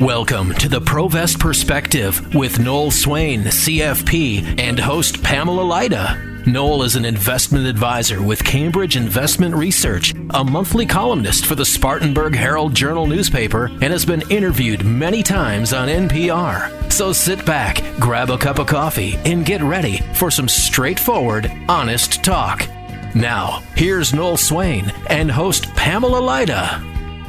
Welcome 0.00 0.54
to 0.54 0.66
the 0.70 0.80
Provest 0.80 1.38
Perspective 1.38 2.34
with 2.34 2.58
Noel 2.58 2.90
Swain, 2.90 3.42
CFP, 3.42 4.58
and 4.58 4.78
host 4.78 5.22
Pamela 5.22 5.60
Lyda. 5.60 6.46
Noel 6.46 6.84
is 6.84 6.96
an 6.96 7.04
investment 7.04 7.66
advisor 7.66 8.22
with 8.22 8.42
Cambridge 8.42 8.96
Investment 8.96 9.54
Research, 9.54 10.14
a 10.30 10.42
monthly 10.42 10.86
columnist 10.86 11.44
for 11.44 11.54
the 11.54 11.66
Spartanburg 11.66 12.34
Herald 12.34 12.74
Journal 12.74 13.06
newspaper, 13.06 13.66
and 13.66 13.92
has 13.92 14.06
been 14.06 14.22
interviewed 14.30 14.86
many 14.86 15.22
times 15.22 15.74
on 15.74 15.88
NPR. 15.88 16.90
So 16.90 17.12
sit 17.12 17.44
back, 17.44 17.82
grab 18.00 18.30
a 18.30 18.38
cup 18.38 18.58
of 18.58 18.68
coffee, 18.68 19.18
and 19.26 19.44
get 19.44 19.60
ready 19.60 19.98
for 20.14 20.30
some 20.30 20.48
straightforward, 20.48 21.52
honest 21.68 22.24
talk. 22.24 22.66
Now, 23.14 23.62
here's 23.76 24.14
Noel 24.14 24.38
Swain 24.38 24.94
and 25.10 25.30
host 25.30 25.66
Pamela 25.74 26.20
Lyda. 26.20 26.82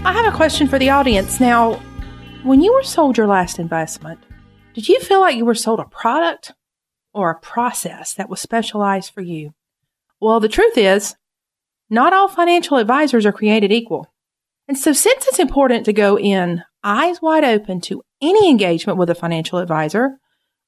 I 0.05 0.13
have 0.13 0.33
a 0.33 0.35
question 0.35 0.69
for 0.69 0.79
the 0.79 0.89
audience. 0.89 1.41
Now, 1.41 1.81
when 2.43 2.61
you 2.61 2.73
were 2.73 2.83
sold 2.83 3.17
your 3.17 3.27
last 3.27 3.59
investment, 3.59 4.19
did 4.73 4.89
you 4.89 4.99
feel 4.99 5.19
like 5.19 5.35
you 5.35 5.45
were 5.45 5.55
sold 5.55 5.79
a 5.79 5.85
product 5.85 6.53
or 7.13 7.29
a 7.29 7.39
process 7.39 8.13
that 8.15 8.29
was 8.29 8.39
specialized 8.39 9.13
for 9.13 9.21
you? 9.21 9.53
Well, 10.19 10.39
the 10.39 10.49
truth 10.49 10.77
is, 10.77 11.15
not 11.89 12.13
all 12.13 12.27
financial 12.27 12.77
advisors 12.77 13.25
are 13.25 13.31
created 13.31 13.71
equal. 13.71 14.11
And 14.67 14.77
so, 14.77 14.93
since 14.93 15.27
it's 15.27 15.39
important 15.39 15.85
to 15.85 15.93
go 15.93 16.17
in 16.17 16.63
eyes 16.83 17.21
wide 17.21 17.43
open 17.43 17.81
to 17.81 18.01
any 18.21 18.49
engagement 18.49 18.97
with 18.97 19.09
a 19.09 19.15
financial 19.15 19.59
advisor, 19.59 20.17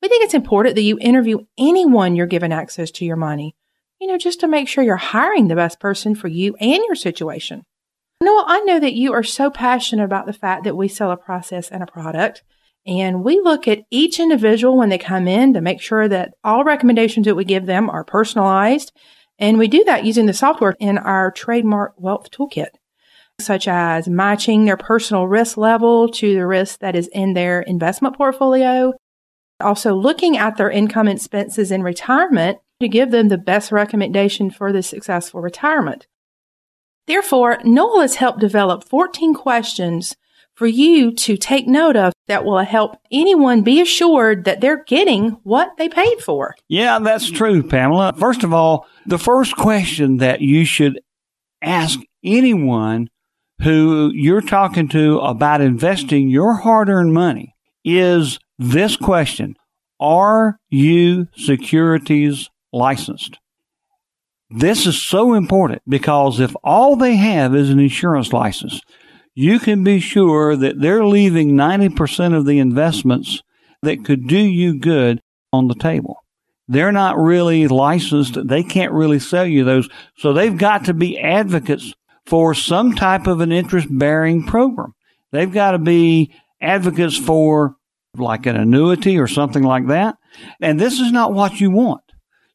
we 0.01 0.09
think 0.09 0.23
it's 0.23 0.33
important 0.33 0.75
that 0.75 0.81
you 0.81 0.97
interview 0.99 1.39
anyone 1.57 2.15
you're 2.15 2.27
given 2.27 2.51
access 2.51 2.91
to 2.91 3.05
your 3.05 3.15
money, 3.15 3.55
you 4.01 4.07
know, 4.07 4.17
just 4.17 4.41
to 4.41 4.47
make 4.47 4.67
sure 4.67 4.83
you're 4.83 4.97
hiring 4.97 5.47
the 5.47 5.55
best 5.55 5.79
person 5.79 6.13
for 6.13 6.27
you 6.27 6.55
and 6.59 6.83
your 6.85 6.95
situation. 6.95 7.63
Noel, 8.23 8.45
I 8.47 8.61
know 8.61 8.79
that 8.79 8.93
you 8.93 9.13
are 9.13 9.23
so 9.23 9.49
passionate 9.49 10.03
about 10.03 10.25
the 10.25 10.33
fact 10.33 10.63
that 10.63 10.77
we 10.77 10.87
sell 10.87 11.11
a 11.11 11.17
process 11.17 11.69
and 11.69 11.83
a 11.83 11.87
product. 11.87 12.43
And 12.85 13.23
we 13.23 13.39
look 13.39 13.67
at 13.67 13.83
each 13.91 14.19
individual 14.19 14.77
when 14.77 14.89
they 14.89 14.97
come 14.97 15.27
in 15.27 15.53
to 15.53 15.61
make 15.61 15.81
sure 15.81 16.07
that 16.09 16.33
all 16.43 16.63
recommendations 16.63 17.25
that 17.25 17.35
we 17.35 17.45
give 17.45 17.65
them 17.65 17.89
are 17.89 18.03
personalized. 18.03 18.91
And 19.39 19.57
we 19.57 19.67
do 19.67 19.83
that 19.85 20.05
using 20.05 20.25
the 20.25 20.33
software 20.33 20.75
in 20.79 20.97
our 20.97 21.31
trademark 21.31 21.93
wealth 21.97 22.29
toolkit, 22.29 22.75
such 23.39 23.67
as 23.67 24.07
matching 24.09 24.65
their 24.65 24.77
personal 24.77 25.27
risk 25.27 25.55
level 25.57 26.09
to 26.09 26.33
the 26.33 26.45
risk 26.45 26.79
that 26.79 26.95
is 26.95 27.07
in 27.13 27.33
their 27.33 27.61
investment 27.61 28.17
portfolio. 28.17 28.93
Also 29.61 29.95
looking 29.95 30.37
at 30.37 30.57
their 30.57 30.69
income 30.69 31.07
expenses 31.07 31.71
in 31.71 31.83
retirement 31.83 32.59
to 32.81 32.89
give 32.89 33.11
them 33.11 33.29
the 33.29 33.37
best 33.37 33.71
recommendation 33.71 34.51
for 34.51 34.73
the 34.73 34.83
successful 34.83 35.39
retirement. 35.41 36.07
Therefore, 37.07 37.59
Noel 37.63 38.01
has 38.01 38.15
helped 38.15 38.39
develop 38.39 38.83
14 38.83 39.33
questions 39.33 40.15
for 40.55 40.67
you 40.67 41.11
to 41.11 41.35
take 41.35 41.67
note 41.67 41.95
of 41.95 42.13
that 42.27 42.45
will 42.45 42.59
help 42.59 42.97
anyone 43.11 43.63
be 43.63 43.81
assured 43.81 44.45
that 44.45 44.61
they're 44.61 44.83
getting 44.83 45.31
what 45.43 45.71
they 45.77 45.89
paid 45.89 46.19
for. 46.19 46.55
Yeah, 46.67 46.99
that's 46.99 47.29
true, 47.29 47.63
Pamela. 47.63 48.13
First 48.17 48.43
of 48.43 48.53
all, 48.53 48.87
the 49.05 49.17
first 49.17 49.55
question 49.55 50.17
that 50.17 50.41
you 50.41 50.63
should 50.63 51.01
ask 51.61 51.99
anyone 52.23 53.09
who 53.61 54.11
you're 54.13 54.41
talking 54.41 54.87
to 54.89 55.19
about 55.19 55.61
investing 55.61 56.29
your 56.29 56.55
hard 56.55 56.89
earned 56.89 57.13
money 57.13 57.55
is 57.83 58.39
this 58.57 58.95
question 58.95 59.55
Are 59.99 60.57
you 60.69 61.27
securities 61.35 62.49
licensed? 62.71 63.39
This 64.55 64.85
is 64.85 65.01
so 65.01 65.33
important 65.33 65.81
because 65.87 66.39
if 66.39 66.55
all 66.63 66.95
they 66.95 67.15
have 67.15 67.55
is 67.55 67.71
an 67.71 67.79
insurance 67.79 68.31
license, 68.31 68.81
you 69.33 69.57
can 69.57 69.83
be 69.83 69.99
sure 69.99 70.55
that 70.55 70.79
they're 70.79 71.07
leaving 71.07 71.53
90% 71.53 72.37
of 72.37 72.45
the 72.45 72.59
investments 72.59 73.41
that 73.81 74.05
could 74.05 74.27
do 74.27 74.37
you 74.37 74.77
good 74.77 75.21
on 75.51 75.69
the 75.69 75.73
table. 75.73 76.17
They're 76.67 76.91
not 76.91 77.17
really 77.17 77.67
licensed. 77.67 78.37
They 78.47 78.61
can't 78.61 78.93
really 78.93 79.17
sell 79.17 79.47
you 79.47 79.63
those. 79.63 79.89
So 80.17 80.33
they've 80.33 80.55
got 80.55 80.85
to 80.85 80.93
be 80.93 81.19
advocates 81.19 81.95
for 82.27 82.53
some 82.53 82.93
type 82.93 83.25
of 83.25 83.41
an 83.41 83.51
interest 83.51 83.87
bearing 83.89 84.45
program. 84.45 84.93
They've 85.31 85.51
got 85.51 85.71
to 85.71 85.79
be 85.79 86.31
advocates 86.61 87.17
for 87.17 87.75
like 88.15 88.45
an 88.45 88.55
annuity 88.55 89.17
or 89.17 89.25
something 89.25 89.63
like 89.63 89.87
that. 89.87 90.15
And 90.61 90.79
this 90.79 90.99
is 90.99 91.11
not 91.11 91.33
what 91.33 91.59
you 91.59 91.71
want. 91.71 92.03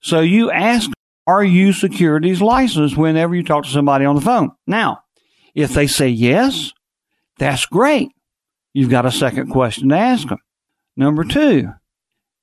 So 0.01 0.21
you 0.21 0.53
ask 0.53 0.89
are 1.29 1.45
you 1.45 1.75
securities 1.75 2.41
licensed 2.41 2.97
whenever 2.97 3.35
you 3.35 3.45
talk 3.45 3.65
to 3.65 3.71
somebody 3.71 4.07
on 4.07 4.15
the 4.15 4.23
phone? 4.23 4.51
Now, 4.67 5.03
if 5.55 5.75
they 5.75 5.87
say 5.87 6.09
yes, 6.09 6.73
that's 7.39 7.67
great. 7.67 8.09
You've 8.73 8.91
got 8.91 9.05
a 9.05 9.13
second 9.13 9.51
question 9.51 9.91
to 9.91 9.97
ask 9.97 10.27
them. 10.27 10.39
Number 10.97 11.25
two, 11.25 11.69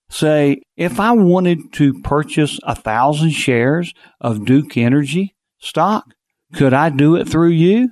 say, 0.10 0.62
if 0.78 1.00
I 1.00 1.14
wanted 1.14 1.74
to 1.74 2.00
purchase 2.02 2.60
a 2.64 2.76
thousand 2.76 3.32
shares 3.32 3.92
of 4.22 4.46
Duke 4.46 4.78
Energy 4.78 5.36
stock, 5.58 6.06
could 6.54 6.74
I 6.74 6.90
do 6.92 7.16
it 7.16 7.28
through 7.28 7.50
you? 7.50 7.90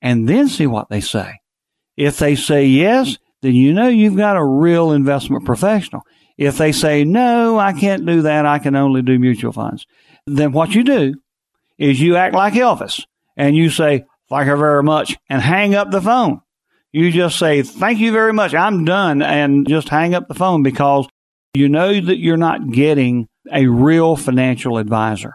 And 0.00 0.28
then 0.28 0.48
see 0.48 0.68
what 0.68 0.88
they 0.88 1.00
say. 1.00 1.40
If 1.96 2.18
they 2.18 2.36
say 2.36 2.66
yes, 2.66 3.18
then 3.42 3.54
you 3.54 3.72
know 3.72 3.88
you've 3.88 4.16
got 4.16 4.36
a 4.36 4.44
real 4.44 4.92
investment 4.92 5.44
professional. 5.44 6.02
If 6.38 6.58
they 6.58 6.72
say, 6.72 7.04
no, 7.04 7.58
I 7.58 7.72
can't 7.72 8.06
do 8.06 8.22
that, 8.22 8.46
I 8.46 8.58
can 8.58 8.74
only 8.74 9.02
do 9.02 9.18
mutual 9.18 9.52
funds, 9.52 9.86
then 10.26 10.52
what 10.52 10.74
you 10.74 10.84
do 10.84 11.14
is 11.78 12.00
you 12.00 12.16
act 12.16 12.34
like 12.34 12.54
Elvis 12.54 13.04
and 13.36 13.56
you 13.56 13.70
say, 13.70 14.04
thank 14.28 14.46
you 14.46 14.56
very 14.56 14.82
much, 14.82 15.16
and 15.28 15.42
hang 15.42 15.74
up 15.74 15.90
the 15.90 16.00
phone. 16.00 16.40
You 16.92 17.10
just 17.10 17.38
say, 17.38 17.62
thank 17.62 17.98
you 17.98 18.12
very 18.12 18.32
much, 18.32 18.54
I'm 18.54 18.84
done, 18.84 19.22
and 19.22 19.66
just 19.66 19.88
hang 19.88 20.14
up 20.14 20.28
the 20.28 20.34
phone 20.34 20.62
because 20.62 21.08
you 21.54 21.68
know 21.68 22.00
that 22.00 22.18
you're 22.18 22.36
not 22.36 22.70
getting 22.70 23.28
a 23.50 23.66
real 23.66 24.16
financial 24.16 24.78
advisor. 24.78 25.34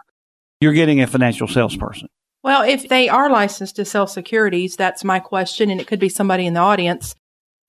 You're 0.60 0.72
getting 0.72 1.00
a 1.00 1.06
financial 1.06 1.48
salesperson. 1.48 2.08
Well, 2.42 2.62
if 2.62 2.88
they 2.88 3.08
are 3.08 3.28
licensed 3.30 3.76
to 3.76 3.84
sell 3.84 4.06
securities, 4.06 4.76
that's 4.76 5.04
my 5.04 5.18
question, 5.18 5.70
and 5.70 5.80
it 5.80 5.86
could 5.86 6.00
be 6.00 6.08
somebody 6.08 6.46
in 6.46 6.54
the 6.54 6.60
audience. 6.60 7.14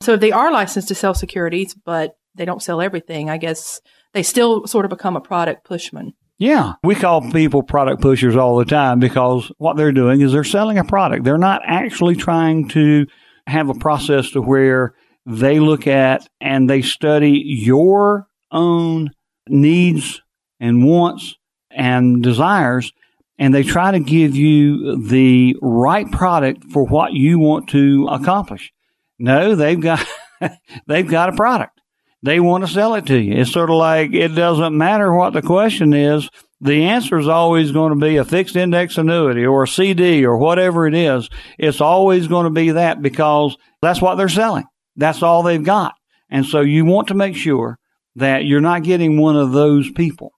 So 0.01 0.13
if 0.13 0.21
they 0.21 0.31
are 0.31 0.51
licensed 0.51 0.87
to 0.87 0.95
sell 0.95 1.13
securities, 1.13 1.73
but 1.73 2.15
they 2.35 2.45
don't 2.45 2.63
sell 2.63 2.81
everything, 2.81 3.29
I 3.29 3.37
guess 3.37 3.81
they 4.13 4.23
still 4.23 4.65
sort 4.67 4.85
of 4.85 4.89
become 4.89 5.15
a 5.15 5.21
product 5.21 5.65
pushman. 5.65 6.13
Yeah. 6.39 6.73
We 6.83 6.95
call 6.95 7.29
people 7.31 7.63
product 7.63 8.01
pushers 8.01 8.37
all 8.37 8.57
the 8.57 8.65
time 8.65 8.99
because 8.99 9.51
what 9.57 9.75
they're 9.75 9.91
doing 9.91 10.21
is 10.21 10.31
they're 10.31 10.45
selling 10.45 10.77
a 10.77 10.85
product. 10.85 11.25
They're 11.25 11.37
not 11.37 11.61
actually 11.65 12.15
trying 12.15 12.69
to 12.69 13.05
have 13.45 13.69
a 13.69 13.73
process 13.73 14.31
to 14.31 14.41
where 14.41 14.95
they 15.25 15.59
look 15.59 15.85
at 15.85 16.27
and 16.39 16.69
they 16.69 16.81
study 16.81 17.43
your 17.45 18.27
own 18.51 19.11
needs 19.49 20.21
and 20.61 20.85
wants 20.85 21.35
and 21.71 22.23
desires 22.23 22.93
and 23.37 23.53
they 23.53 23.63
try 23.63 23.91
to 23.91 23.99
give 23.99 24.35
you 24.35 24.95
the 25.07 25.57
right 25.61 26.09
product 26.09 26.63
for 26.71 26.85
what 26.85 27.11
you 27.13 27.37
want 27.37 27.67
to 27.69 28.07
accomplish. 28.09 28.71
No, 29.17 29.55
they've 29.55 29.79
got 29.79 30.05
they've 30.87 31.07
got 31.07 31.29
a 31.29 31.33
product 31.33 31.78
they 32.21 32.39
want 32.39 32.65
to 32.65 32.71
sell 32.71 32.95
it 32.95 33.05
to 33.07 33.17
you. 33.17 33.33
It's 33.33 33.51
sort 33.51 33.69
of 33.69 33.77
like 33.77 34.13
it 34.13 34.29
doesn't 34.29 34.77
matter 34.77 35.13
what 35.13 35.33
the 35.33 35.41
question 35.41 35.93
is. 35.93 36.29
The 36.61 36.85
answer 36.85 37.17
is 37.17 37.27
always 37.27 37.71
going 37.71 37.93
to 37.93 38.05
be 38.05 38.17
a 38.17 38.25
fixed 38.25 38.57
index 38.57 38.97
annuity 38.97 39.45
or 39.45 39.63
a 39.63 39.67
CD 39.67 40.25
or 40.25 40.37
whatever 40.37 40.85
it 40.87 40.93
is. 40.93 41.29
It's 41.57 41.79
always 41.79 42.27
going 42.27 42.43
to 42.43 42.49
be 42.49 42.71
that 42.71 43.01
because 43.01 43.55
that's 43.81 44.01
what 44.01 44.15
they're 44.15 44.27
selling. 44.27 44.65
That's 44.97 45.23
all 45.23 45.41
they've 45.41 45.63
got. 45.63 45.93
And 46.29 46.45
so 46.45 46.59
you 46.59 46.83
want 46.83 47.07
to 47.07 47.13
make 47.13 47.37
sure 47.37 47.77
that 48.15 48.45
you're 48.45 48.59
not 48.59 48.83
getting 48.83 49.17
one 49.17 49.37
of 49.37 49.53
those 49.53 49.89
people. 49.91 50.33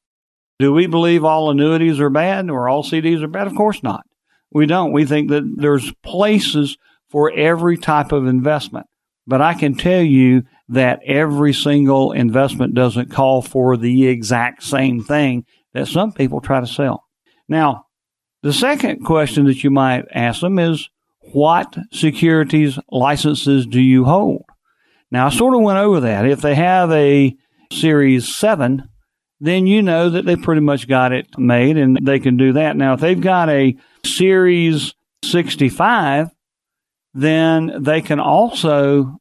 Do 0.59 0.71
we 0.71 0.85
believe 0.85 1.25
all 1.25 1.49
annuities 1.49 1.99
are 1.99 2.11
bad 2.11 2.51
or 2.51 2.69
all 2.69 2.83
CDs 2.83 3.23
are 3.23 3.27
bad? 3.27 3.47
Of 3.47 3.55
course 3.55 3.81
not. 3.81 4.03
We 4.51 4.67
don't. 4.67 4.91
We 4.91 5.05
think 5.05 5.29
that 5.29 5.43
there's 5.57 5.91
places 6.03 6.77
for 7.09 7.31
every 7.31 7.77
type 7.77 8.11
of 8.11 8.27
investment. 8.27 8.85
But 9.25 9.41
I 9.41 9.55
can 9.55 9.73
tell 9.75 10.01
you 10.01 10.43
that 10.71 11.01
every 11.05 11.53
single 11.53 12.13
investment 12.13 12.73
doesn't 12.73 13.11
call 13.11 13.41
for 13.41 13.77
the 13.77 14.07
exact 14.07 14.63
same 14.63 15.03
thing 15.03 15.45
that 15.73 15.87
some 15.87 16.11
people 16.11 16.41
try 16.41 16.59
to 16.59 16.67
sell. 16.67 17.05
Now, 17.47 17.85
the 18.41 18.53
second 18.53 19.03
question 19.03 19.45
that 19.45 19.63
you 19.63 19.69
might 19.69 20.05
ask 20.13 20.41
them 20.41 20.57
is, 20.57 20.89
what 21.33 21.77
securities 21.91 22.79
licenses 22.89 23.67
do 23.67 23.81
you 23.81 24.05
hold? 24.05 24.45
Now, 25.11 25.27
I 25.27 25.29
sort 25.29 25.53
of 25.53 25.61
went 25.61 25.77
over 25.77 25.99
that. 25.99 26.25
If 26.25 26.41
they 26.41 26.55
have 26.55 26.89
a 26.91 27.35
Series 27.71 28.33
7, 28.33 28.87
then 29.39 29.67
you 29.67 29.81
know 29.81 30.09
that 30.09 30.25
they 30.25 30.35
pretty 30.35 30.61
much 30.61 30.87
got 30.87 31.11
it 31.11 31.27
made 31.37 31.77
and 31.77 31.99
they 32.01 32.19
can 32.19 32.37
do 32.37 32.53
that. 32.53 32.77
Now, 32.77 32.93
if 32.93 33.01
they've 33.01 33.19
got 33.19 33.49
a 33.49 33.75
Series 34.05 34.93
65, 35.25 36.29
then 37.13 37.83
they 37.83 38.01
can 38.01 38.19
also 38.19 39.20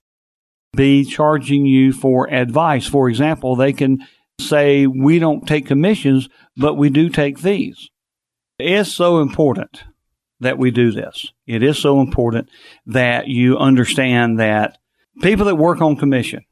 be 0.75 1.05
charging 1.05 1.67
you 1.67 1.93
for 1.93 2.33
advice. 2.33 2.87
For 2.87 3.09
example, 3.09 3.57
they 3.57 3.73
can 3.73 4.07
say, 4.41 4.87
we 4.87 5.19
don't 5.19 5.47
take 5.47 5.67
commissions, 5.67 6.29
but 6.57 6.75
we 6.75 6.91
do 6.91 7.09
take 7.09 7.39
fees. 7.39 7.91
It's 8.59 8.93
so 8.93 9.21
important 9.21 9.85
that 10.41 10.59
we 10.59 10.71
do 10.71 10.91
this. 10.91 11.33
It 11.47 11.63
is 11.63 11.79
so 11.79 12.01
important 12.01 12.49
that 12.87 13.29
you 13.29 13.59
understand 13.59 14.39
that 14.39 14.79
people 15.23 15.47
that 15.47 15.57
work 15.57 15.81
on 15.81 15.97
commission, 15.97 16.45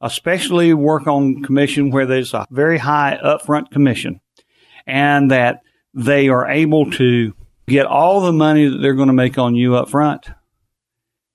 especially 0.00 0.74
work 0.74 1.06
on 1.06 1.42
commission 1.42 1.90
where 1.90 2.06
there's 2.06 2.34
a 2.34 2.46
very 2.50 2.78
high 2.78 3.18
upfront 3.24 3.70
commission 3.70 4.20
and 4.86 5.30
that 5.30 5.60
they 5.94 6.28
are 6.28 6.48
able 6.48 6.90
to 6.90 7.34
get 7.68 7.86
all 7.86 8.20
the 8.20 8.32
money 8.32 8.68
that 8.68 8.78
they're 8.78 8.94
going 8.94 9.08
to 9.08 9.14
make 9.14 9.38
on 9.38 9.54
you 9.54 9.76
up 9.76 9.88
front, 9.88 10.26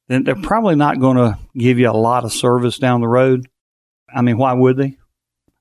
then 0.07 0.23
they're 0.23 0.35
probably 0.35 0.75
not 0.75 0.99
going 0.99 1.17
to 1.17 1.37
give 1.55 1.79
you 1.79 1.89
a 1.89 1.91
lot 1.91 2.23
of 2.23 2.31
service 2.31 2.77
down 2.77 3.01
the 3.01 3.07
road. 3.07 3.47
I 4.13 4.21
mean, 4.21 4.37
why 4.37 4.53
would 4.53 4.77
they? 4.77 4.97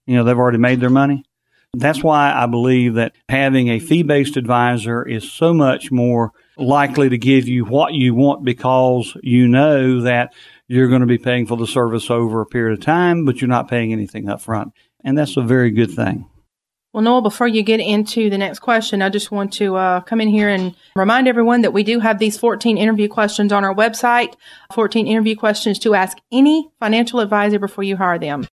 You 0.06 0.16
know, 0.16 0.24
they've 0.24 0.38
already 0.38 0.58
made 0.58 0.80
their 0.80 0.90
money. 0.90 1.24
That's 1.74 2.02
why 2.02 2.32
I 2.32 2.46
believe 2.46 2.94
that 2.94 3.14
having 3.28 3.68
a 3.68 3.80
fee 3.80 4.02
based 4.02 4.36
advisor 4.36 5.06
is 5.06 5.30
so 5.30 5.52
much 5.52 5.90
more 5.90 6.32
likely 6.56 7.10
to 7.10 7.18
give 7.18 7.48
you 7.48 7.64
what 7.64 7.92
you 7.92 8.14
want 8.14 8.44
because 8.44 9.16
you 9.22 9.46
know 9.48 10.00
that 10.02 10.32
you're 10.68 10.88
going 10.88 11.02
to 11.02 11.06
be 11.06 11.18
paying 11.18 11.46
for 11.46 11.56
the 11.56 11.66
service 11.66 12.10
over 12.10 12.40
a 12.40 12.46
period 12.46 12.78
of 12.78 12.84
time, 12.84 13.24
but 13.24 13.40
you're 13.40 13.48
not 13.48 13.68
paying 13.68 13.92
anything 13.92 14.28
up 14.28 14.40
front. 14.40 14.72
And 15.04 15.18
that's 15.18 15.36
a 15.36 15.42
very 15.42 15.70
good 15.70 15.90
thing. 15.90 16.26
Well, 16.96 17.04
Noel, 17.04 17.20
before 17.20 17.46
you 17.46 17.62
get 17.62 17.78
into 17.78 18.28
the 18.30 18.38
next 18.38 18.60
question, 18.60 19.02
I 19.02 19.10
just 19.10 19.30
want 19.30 19.52
to 19.52 19.76
uh, 19.76 20.00
come 20.00 20.18
in 20.18 20.28
here 20.28 20.48
and 20.48 20.74
remind 20.94 21.28
everyone 21.28 21.60
that 21.60 21.74
we 21.74 21.82
do 21.82 22.00
have 22.00 22.18
these 22.18 22.38
14 22.38 22.78
interview 22.78 23.06
questions 23.06 23.52
on 23.52 23.64
our 23.64 23.74
website 23.74 24.32
14 24.72 25.06
interview 25.06 25.36
questions 25.36 25.78
to 25.80 25.94
ask 25.94 26.16
any 26.32 26.70
financial 26.80 27.20
advisor 27.20 27.58
before 27.58 27.84
you 27.84 27.98
hire 27.98 28.18
them. 28.18 28.48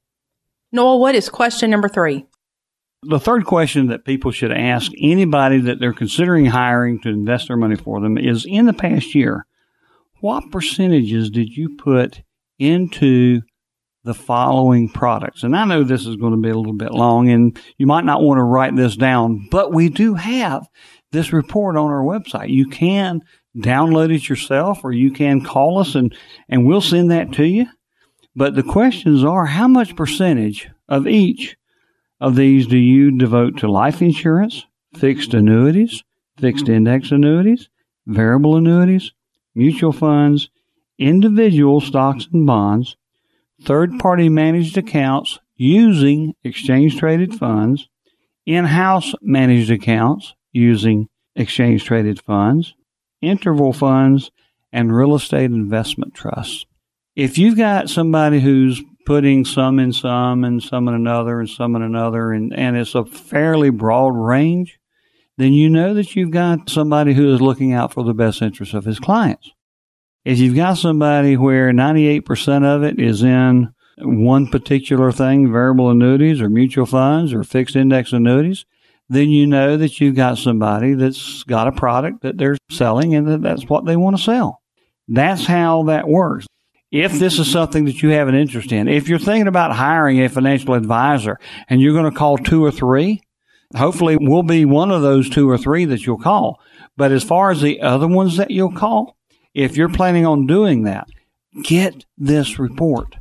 Noel, 0.71 0.99
what 0.99 1.15
is 1.15 1.29
question 1.29 1.69
number 1.69 1.87
three? 1.87 2.25
The 3.03 3.19
third 3.19 3.45
question 3.45 3.87
that 3.87 4.05
people 4.05 4.31
should 4.31 4.51
ask 4.51 4.91
anybody 4.99 5.59
that 5.61 5.79
they're 5.79 5.93
considering 5.93 6.45
hiring 6.45 6.99
to 7.01 7.09
invest 7.09 7.47
their 7.47 7.57
money 7.57 7.75
for 7.75 8.01
them 8.01 8.17
is 8.17 8.45
in 8.45 8.65
the 8.65 8.73
past 8.73 9.13
year, 9.15 9.45
what 10.19 10.51
percentages 10.51 11.29
did 11.29 11.49
you 11.49 11.77
put 11.77 12.21
into 12.57 13.41
the 14.03 14.15
following 14.15 14.89
products? 14.89 15.43
And 15.43 15.55
I 15.55 15.65
know 15.65 15.83
this 15.83 16.05
is 16.05 16.15
going 16.15 16.31
to 16.31 16.41
be 16.41 16.49
a 16.49 16.57
little 16.57 16.75
bit 16.75 16.91
long 16.91 17.29
and 17.29 17.57
you 17.77 17.85
might 17.85 18.05
not 18.05 18.21
want 18.21 18.39
to 18.39 18.43
write 18.43 18.75
this 18.75 18.95
down, 18.95 19.47
but 19.51 19.73
we 19.73 19.89
do 19.89 20.15
have 20.15 20.67
this 21.11 21.31
report 21.31 21.77
on 21.77 21.91
our 21.91 22.03
website. 22.03 22.49
You 22.49 22.67
can 22.67 23.21
download 23.55 24.13
it 24.13 24.27
yourself 24.27 24.83
or 24.83 24.91
you 24.91 25.11
can 25.11 25.43
call 25.43 25.77
us 25.77 25.95
and, 25.95 26.15
and 26.49 26.65
we'll 26.65 26.81
send 26.81 27.11
that 27.11 27.33
to 27.33 27.45
you. 27.45 27.67
But 28.37 28.53
the 28.53 28.61
questions 28.61 29.23
are 29.23 29.47
how 29.47 29.67
much 29.67 29.95
percentage 29.95 30.69
of 30.87 31.07
each 31.07 31.57
of 32.21 32.35
these 32.35 32.67
do 32.67 32.77
you 32.77 33.09
devote 33.09 33.57
to 33.57 33.67
life 33.67 33.99
insurance, 33.99 34.67
fixed 34.93 35.33
annuities, 35.33 36.03
fixed 36.37 36.69
index 36.69 37.09
annuities, 37.09 37.67
variable 38.05 38.55
annuities, 38.55 39.11
mutual 39.55 39.91
funds, 39.91 40.51
individual 40.99 41.81
stocks 41.81 42.27
and 42.31 42.45
bonds, 42.45 42.95
third 43.59 43.97
party 43.97 44.29
managed 44.29 44.77
accounts 44.77 45.39
using 45.55 46.35
exchange 46.43 46.95
traded 46.99 47.33
funds, 47.33 47.89
in 48.45 48.65
house 48.65 49.15
managed 49.19 49.71
accounts 49.71 50.35
using 50.51 51.09
exchange 51.35 51.85
traded 51.85 52.21
funds, 52.21 52.75
interval 53.19 53.73
funds, 53.73 54.29
and 54.71 54.95
real 54.95 55.15
estate 55.15 55.45
investment 55.45 56.13
trusts 56.13 56.67
if 57.17 57.39
you've 57.39 57.57
got 57.57 57.89
somebody 57.89 58.39
who's 58.39 58.83
putting 59.03 59.43
some 59.43 59.79
in 59.79 59.91
some 59.91 60.43
and 60.43 60.61
some 60.61 60.87
in 60.87 60.93
another 60.93 61.39
and 61.39 61.49
some 61.49 61.75
in 61.75 61.81
another, 61.81 62.31
and, 62.31 62.53
and 62.53 62.77
it's 62.77 62.93
a 62.93 63.05
fairly 63.05 63.71
broad 63.71 64.15
range, 64.15 64.77
then 65.35 65.51
you 65.51 65.67
know 65.67 65.95
that 65.95 66.15
you've 66.15 66.29
got 66.29 66.69
somebody 66.69 67.15
who 67.15 67.33
is 67.33 67.41
looking 67.41 67.73
out 67.73 67.91
for 67.91 68.03
the 68.03 68.13
best 68.13 68.43
interests 68.43 68.75
of 68.75 68.85
his 68.85 68.99
clients. 68.99 69.49
If 70.25 70.37
you've 70.37 70.55
got 70.55 70.75
somebody 70.75 71.35
where 71.35 71.71
98% 71.71 72.63
of 72.63 72.83
it 72.83 72.99
is 72.99 73.23
in 73.23 73.73
one 73.97 74.47
particular 74.47 75.11
thing, 75.11 75.51
variable 75.51 75.89
annuities 75.89 76.39
or 76.39 76.51
mutual 76.51 76.85
funds 76.85 77.33
or 77.33 77.43
fixed 77.43 77.75
index 77.75 78.13
annuities, 78.13 78.63
then 79.09 79.29
you 79.29 79.47
know 79.47 79.75
that 79.75 79.99
you've 79.99 80.15
got 80.15 80.37
somebody 80.37 80.93
that's 80.93 81.41
got 81.45 81.67
a 81.67 81.71
product 81.71 82.21
that 82.21 82.37
they're 82.37 82.57
selling 82.69 83.15
and 83.15 83.27
that 83.27 83.41
that's 83.41 83.65
what 83.65 83.85
they 83.85 83.95
want 83.95 84.15
to 84.15 84.21
sell. 84.21 84.61
That's 85.07 85.47
how 85.47 85.81
that 85.83 86.07
works 86.07 86.45
if 86.91 87.13
this 87.13 87.37
is 87.39 87.51
something 87.51 87.85
that 87.85 88.01
you 88.01 88.09
have 88.09 88.27
an 88.27 88.35
interest 88.35 88.71
in, 88.71 88.87
if 88.87 89.09
you're 89.09 89.19
thinking 89.19 89.47
about 89.47 89.75
hiring 89.75 90.21
a 90.21 90.29
financial 90.29 90.73
advisor 90.73 91.39
and 91.69 91.81
you're 91.81 91.93
going 91.93 92.09
to 92.09 92.17
call 92.17 92.37
two 92.37 92.63
or 92.63 92.71
three, 92.71 93.21
hopefully 93.75 94.17
we'll 94.19 94.43
be 94.43 94.65
one 94.65 94.91
of 94.91 95.01
those 95.01 95.29
two 95.29 95.49
or 95.49 95.57
three 95.57 95.85
that 95.85 96.05
you'll 96.05 96.17
call. 96.17 96.59
But 96.95 97.11
as 97.11 97.23
far 97.23 97.51
as 97.51 97.61
the 97.61 97.81
other 97.81 98.07
ones 98.07 98.37
that 98.37 98.51
you'll 98.51 98.71
call, 98.71 99.17
if 99.53 99.75
you're 99.75 99.89
planning 99.89 100.25
on 100.25 100.47
doing 100.47 100.83
that, 100.83 101.07
get 101.63 102.05
this 102.17 102.59
report. 102.59 103.15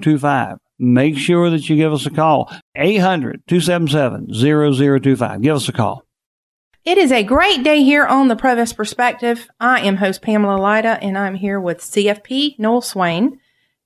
0025. 0.00 0.58
Make 0.78 1.16
sure 1.16 1.48
that 1.50 1.68
you 1.68 1.76
give 1.76 1.92
us 1.92 2.06
a 2.06 2.10
call 2.10 2.52
800 2.76 3.42
277 3.46 4.34
0025. 4.34 5.42
Give 5.42 5.56
us 5.56 5.68
a 5.68 5.72
call. 5.72 6.04
It 6.84 6.98
is 6.98 7.12
a 7.12 7.22
great 7.22 7.62
day 7.62 7.84
here 7.84 8.04
on 8.04 8.26
the 8.26 8.34
Provost 8.34 8.76
Perspective. 8.76 9.48
I 9.60 9.82
am 9.82 9.98
host 9.98 10.20
Pamela 10.20 10.58
Lyda 10.60 10.98
and 11.00 11.16
I'm 11.16 11.36
here 11.36 11.60
with 11.60 11.78
CFP 11.78 12.58
Noel 12.58 12.80
Swain. 12.80 13.38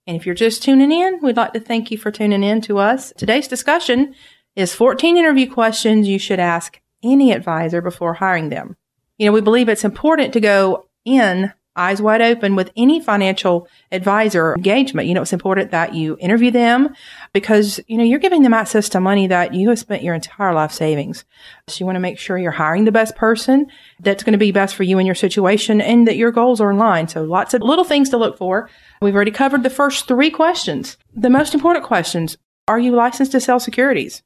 And 0.07 0.17
if 0.17 0.25
you're 0.25 0.35
just 0.35 0.63
tuning 0.63 0.93
in, 0.93 1.21
we'd 1.23 1.37
like 1.37 1.53
to 1.55 1.61
thank 1.61 1.91
you 1.91 1.99
for 1.99 2.11
tuning 2.11 2.45
in 2.45 2.61
to 2.63 2.79
us. 2.79 3.13
Today's 3.17 3.49
discussion 3.49 4.15
is 4.55 4.75
14 4.75 5.17
interview 5.17 5.51
questions 5.51 6.09
you 6.09 6.19
should 6.19 6.39
ask 6.39 6.81
any 7.03 7.33
advisor 7.33 7.83
before 7.83 8.15
hiring 8.15 8.49
them. 8.49 8.77
You 9.19 9.27
know, 9.27 9.33
we 9.33 9.41
believe 9.41 9.69
it's 9.69 9.85
important 9.85 10.33
to 10.35 10.41
go 10.41 10.89
in 11.05 11.53
eyes 11.77 12.01
wide 12.01 12.23
open 12.23 12.57
with 12.57 12.71
any 12.77 13.01
financial 13.01 13.69
advisor 13.93 14.55
engagement. 14.55 15.09
You 15.09 15.15
know, 15.15 15.23
it's 15.23 15.33
important 15.33 15.71
that 15.71 15.95
you 15.95 16.17
interview 16.21 16.51
them 16.51 16.95
because, 17.33 17.81
you 17.87 17.99
know, 17.99 18.05
you're 18.05 18.19
giving 18.19 18.43
them 18.43 18.55
access 18.55 18.89
to 18.91 19.01
money 19.01 19.27
that 19.27 19.55
you 19.55 19.69
have 19.69 19.79
spent 19.79 20.03
your 20.03 20.15
entire 20.15 20.55
life 20.55 20.73
savings. 20.73 21.25
So 21.69 21.81
you 21.81 21.87
want 21.87 21.97
to 21.97 22.01
make 22.01 22.19
sure 22.19 22.39
you're 22.39 22.53
hiring 22.53 22.85
the 22.85 22.93
best 22.93 23.17
person 23.17 23.67
that's 24.01 24.23
going 24.23 24.33
to 24.33 24.39
be 24.39 24.53
best 24.53 24.75
for 24.75 24.83
you 24.83 24.99
and 24.99 25.07
your 25.07 25.15
situation 25.15 25.81
and 25.81 26.07
that 26.09 26.17
your 26.17 26.33
goals 26.33 26.61
are 26.61 26.71
in 26.71 26.79
line. 26.79 27.09
So 27.09 27.23
lots 27.23 27.55
of 27.55 27.63
little 27.63 27.85
things 27.85 28.11
to 28.11 28.17
look 28.17 28.39
for. 28.39 28.69
We've 29.03 29.15
already 29.15 29.31
covered 29.31 29.63
the 29.63 29.71
first 29.71 30.09
three 30.09 30.31
questions. 30.31 30.97
The 31.15 31.31
most 31.31 31.55
important 31.55 31.85
questions. 31.85 32.37
Are 32.69 32.79
you 32.79 32.93
licensed 32.93 33.33
to 33.33 33.41
sell 33.41 33.61
securities? 33.61 34.23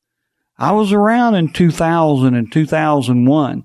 I 0.59 0.73
was 0.73 0.93
around 0.93 1.37
in 1.37 1.53
2000 1.53 2.35
and 2.35 2.51
2001. 2.51 3.65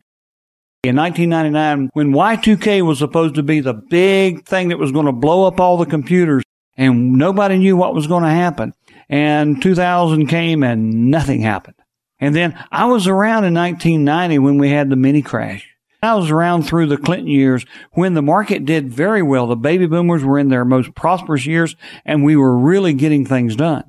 In 0.84 0.96
1999, 0.96 1.90
when 1.94 2.14
Y2K 2.14 2.86
was 2.86 3.00
supposed 3.00 3.34
to 3.34 3.42
be 3.42 3.60
the 3.60 3.74
big 3.74 4.46
thing 4.46 4.68
that 4.68 4.78
was 4.78 4.92
going 4.92 5.08
to 5.08 5.12
blow 5.12 5.48
up 5.48 5.60
all 5.60 5.78
the 5.78 5.88
computers 5.88 6.44
and 6.76 7.14
nobody 7.14 7.58
knew 7.58 7.76
what 7.76 7.96
was 7.96 8.06
going 8.06 8.24
to 8.26 8.30
happen. 8.30 8.76
And 9.10 9.60
2000 9.60 10.28
came 10.28 10.62
and 10.62 11.10
nothing 11.10 11.42
happened. 11.42 11.78
And 12.20 12.36
then 12.36 12.64
I 12.72 12.86
was 12.86 13.08
around 13.08 13.46
in 13.46 13.56
1990 13.56 14.38
when 14.38 14.60
we 14.60 14.70
had 14.70 14.92
the 14.92 14.96
mini 14.96 15.24
crash. 15.24 15.74
I 16.02 16.14
was 16.14 16.30
around 16.30 16.64
through 16.64 16.88
the 16.88 16.98
Clinton 16.98 17.28
years 17.28 17.66
when 17.92 18.14
the 18.14 18.22
market 18.22 18.66
did 18.66 18.92
very 18.92 19.24
well. 19.24 19.48
The 19.48 19.56
baby 19.56 19.88
boomers 19.88 20.24
were 20.24 20.38
in 20.38 20.50
their 20.50 20.66
most 20.66 20.94
prosperous 20.94 21.46
years 21.46 21.76
and 22.06 22.24
we 22.24 22.36
were 22.36 22.56
really 22.56 22.94
getting 22.94 23.26
things 23.26 23.56
done. 23.56 23.84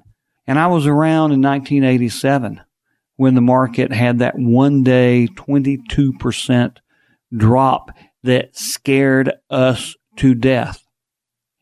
And 0.46 0.58
I 0.58 0.68
was 0.68 0.86
around 0.86 1.32
in 1.32 1.42
1987 1.42 2.62
when 3.16 3.34
the 3.34 3.42
market 3.42 3.92
had 3.92 4.20
that 4.20 4.38
one 4.38 4.82
day 4.82 5.28
22% 5.34 6.76
drop 7.36 7.90
that 8.22 8.56
scared 8.56 9.32
us 9.50 9.94
to 10.16 10.34
death. 10.34 10.82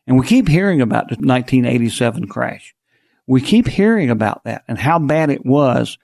And 0.05 0.17
we 0.17 0.25
keep 0.25 0.47
hearing 0.47 0.81
about 0.81 1.09
the 1.09 1.15
1987 1.15 2.27
crash. 2.27 2.73
We 3.25 3.41
keep 3.41 3.67
hearing 3.67 4.09
about 4.09 4.45
that 4.45 4.63
and 4.69 4.77
how 4.77 4.99
bad 4.99 5.29
it 5.29 5.45
was. 5.45 5.97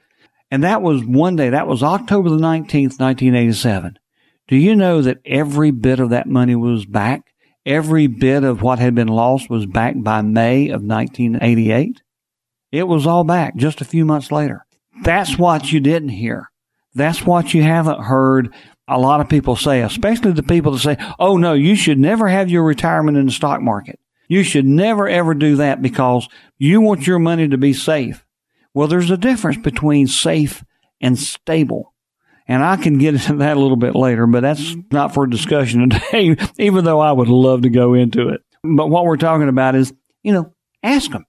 And 0.52 0.64
that 0.64 0.82
was 0.82 1.04
one 1.06 1.38
day, 1.38 1.50
that 1.52 1.68
was 1.68 1.82
October 1.82 2.30
the 2.30 2.36
19th, 2.36 3.00
1987. 3.00 3.98
Do 4.48 4.58
you 4.58 4.76
know 4.76 5.02
that 5.02 5.20
every 5.26 5.72
bit 5.72 6.00
of 6.00 6.10
that 6.10 6.28
money 6.28 6.56
was 6.56 6.86
back? 6.86 7.34
Every 7.66 8.08
bit 8.08 8.44
of 8.44 8.62
what 8.62 8.80
had 8.80 8.94
been 8.94 9.08
lost 9.08 9.50
was 9.50 9.66
back 9.66 9.96
by 9.98 10.22
May 10.22 10.66
of 10.70 10.84
1988. 10.84 12.02
It 12.72 12.88
was 12.88 13.08
all 13.08 13.24
back 13.24 13.56
just 13.56 13.80
a 13.80 13.86
few 13.86 14.04
months 14.04 14.32
later. 14.32 14.66
That's 15.04 15.38
what 15.38 15.72
you 15.72 15.80
didn't 15.80 16.10
hear. 16.10 16.52
That's 16.94 17.26
what 17.26 17.54
you 17.54 17.64
haven't 17.64 18.04
heard 18.04 18.54
a 18.88 19.00
lot 19.00 19.22
of 19.22 19.30
people 19.30 19.56
say, 19.56 19.82
especially 19.82 20.34
the 20.34 20.44
people 20.44 20.74
that 20.74 20.80
say, 20.80 20.98
oh 21.20 21.38
no, 21.38 21.54
you 21.54 21.76
should 21.76 21.98
never 21.98 22.28
have 22.28 22.50
your 22.50 22.64
retirement 22.64 23.18
in 23.18 23.28
the 23.28 23.32
stock 23.32 23.62
market. 23.62 24.00
You 24.28 24.44
should 24.44 24.66
never 24.66 25.08
ever 25.08 25.34
do 25.34 25.56
that 25.58 25.82
because 25.82 26.28
you 26.58 26.82
want 26.82 27.08
your 27.08 27.20
money 27.20 27.48
to 27.48 27.58
be 27.58 27.74
safe. 27.74 28.26
Well, 28.74 28.88
there's 28.88 29.12
a 29.12 29.18
difference 29.18 29.58
between 29.58 30.08
safe 30.08 30.64
and 31.00 31.18
stable. 31.18 31.93
And 32.48 32.64
I 32.64 32.76
can 32.76 32.98
get 32.98 33.14
into 33.16 33.36
that 33.38 33.58
a 33.58 33.60
little 33.60 33.78
bit 33.78 33.96
later, 33.96 34.28
but 34.28 34.42
that's 34.42 34.62
mm-hmm. 34.62 34.82
not 34.92 35.14
for 35.14 35.28
discussion 35.28 35.90
today, 36.12 36.36
even 36.58 36.86
though 36.86 37.00
I 37.00 37.12
would 37.12 37.30
love 37.30 37.64
to 37.64 37.70
go 37.70 37.94
into 37.94 38.30
it. 38.30 38.42
But 38.64 38.90
what 38.90 39.06
we're 39.06 39.18
talking 39.18 39.50
about 39.50 39.76
is, 39.76 39.94
you 40.24 40.34
know, 40.34 40.54
ask 40.82 41.12
them. 41.12 41.26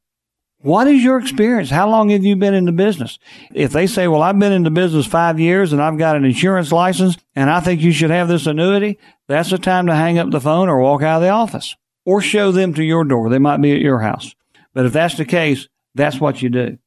What 0.65 0.87
is 0.87 1.05
your 1.05 1.19
experience? 1.19 1.69
How 1.69 1.91
long 1.91 2.09
have 2.09 2.25
you 2.25 2.37
been 2.37 2.55
in 2.55 2.65
the 2.65 2.73
business? 2.73 3.19
If 3.53 3.73
they 3.73 3.87
say, 3.87 4.09
well, 4.09 4.23
I've 4.23 4.39
been 4.39 4.53
in 4.53 4.63
the 4.63 4.71
business 4.71 5.05
five 5.05 5.39
years 5.39 5.75
and 5.75 5.83
I've 5.83 5.99
got 5.99 6.17
an 6.17 6.25
insurance 6.25 6.73
license 6.73 7.19
and 7.37 7.51
I 7.51 7.61
think 7.61 7.83
you 7.83 7.93
should 7.93 8.09
have 8.09 8.29
this 8.29 8.47
annuity, 8.47 8.99
that's 9.29 9.51
the 9.51 9.59
time 9.59 9.89
to 9.89 9.95
hang 9.95 10.19
up 10.19 10.31
the 10.31 10.41
phone 10.41 10.71
or 10.71 10.81
walk 10.81 11.03
out 11.03 11.17
of 11.17 11.23
the 11.23 11.29
office 11.29 11.77
or 12.07 12.23
show 12.23 12.51
them 12.51 12.73
to 12.75 12.83
your 12.83 13.05
door. 13.05 13.29
They 13.29 13.39
might 13.39 13.61
be 13.61 13.73
at 13.73 13.83
your 13.83 13.99
house. 13.99 14.35
But 14.73 14.87
if 14.87 14.95
that's 14.95 15.19
the 15.19 15.27
case, 15.27 15.69
that's 15.95 16.19
what 16.19 16.41
you 16.41 16.49
do. 16.49 16.79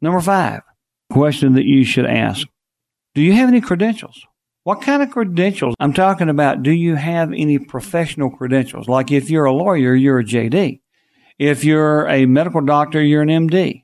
Number 0.00 0.20
five, 0.20 0.62
question 1.10 1.54
that 1.54 1.66
you 1.66 1.84
should 1.84 2.06
ask. 2.06 2.46
Do 3.18 3.24
you 3.24 3.32
have 3.32 3.48
any 3.48 3.60
credentials? 3.60 4.24
What 4.62 4.80
kind 4.80 5.02
of 5.02 5.10
credentials? 5.10 5.74
I'm 5.80 5.92
talking 5.92 6.28
about, 6.28 6.62
do 6.62 6.70
you 6.70 6.94
have 6.94 7.32
any 7.32 7.58
professional 7.58 8.30
credentials? 8.30 8.86
Like 8.86 9.10
if 9.10 9.28
you're 9.28 9.46
a 9.46 9.52
lawyer, 9.52 9.92
you're 9.92 10.20
a 10.20 10.24
JD. 10.24 10.82
If 11.36 11.64
you're 11.64 12.06
a 12.06 12.26
medical 12.26 12.60
doctor, 12.60 13.02
you're 13.02 13.22
an 13.22 13.28
MD. 13.28 13.82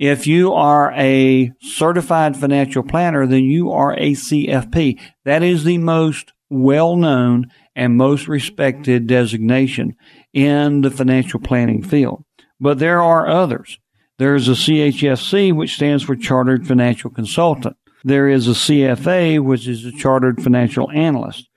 If 0.00 0.26
you 0.26 0.52
are 0.54 0.92
a 0.96 1.52
certified 1.60 2.36
financial 2.36 2.82
planner, 2.82 3.24
then 3.24 3.44
you 3.44 3.70
are 3.70 3.92
a 3.92 4.14
CFP. 4.14 5.00
That 5.24 5.44
is 5.44 5.62
the 5.62 5.78
most 5.78 6.32
well 6.50 6.96
known 6.96 7.52
and 7.76 7.96
most 7.96 8.26
respected 8.26 9.06
designation 9.06 9.94
in 10.32 10.80
the 10.80 10.90
financial 10.90 11.38
planning 11.38 11.84
field. 11.84 12.24
But 12.58 12.80
there 12.80 13.00
are 13.00 13.28
others. 13.28 13.78
There's 14.18 14.48
a 14.48 14.52
CHFC, 14.52 15.52
which 15.52 15.74
stands 15.76 16.02
for 16.02 16.16
Chartered 16.16 16.66
Financial 16.66 17.10
Consultant. 17.10 17.76
There 18.04 18.28
is 18.28 18.48
a 18.48 18.52
CFA, 18.52 19.40
which 19.40 19.68
is 19.68 19.84
a 19.84 19.92
chartered 19.92 20.42
financial 20.42 20.90
analyst. 20.90 21.48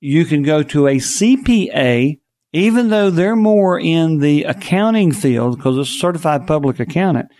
You 0.00 0.24
can 0.24 0.42
go 0.42 0.62
to 0.62 0.86
a 0.86 0.96
CPA, 0.96 2.18
even 2.52 2.88
though 2.88 3.10
they're 3.10 3.36
more 3.36 3.80
in 3.80 4.18
the 4.18 4.44
accounting 4.44 5.12
field 5.12 5.56
because 5.56 5.78
it's 5.78 5.96
a 5.96 5.98
certified 5.98 6.46
public 6.46 6.78
accountant. 6.78 7.30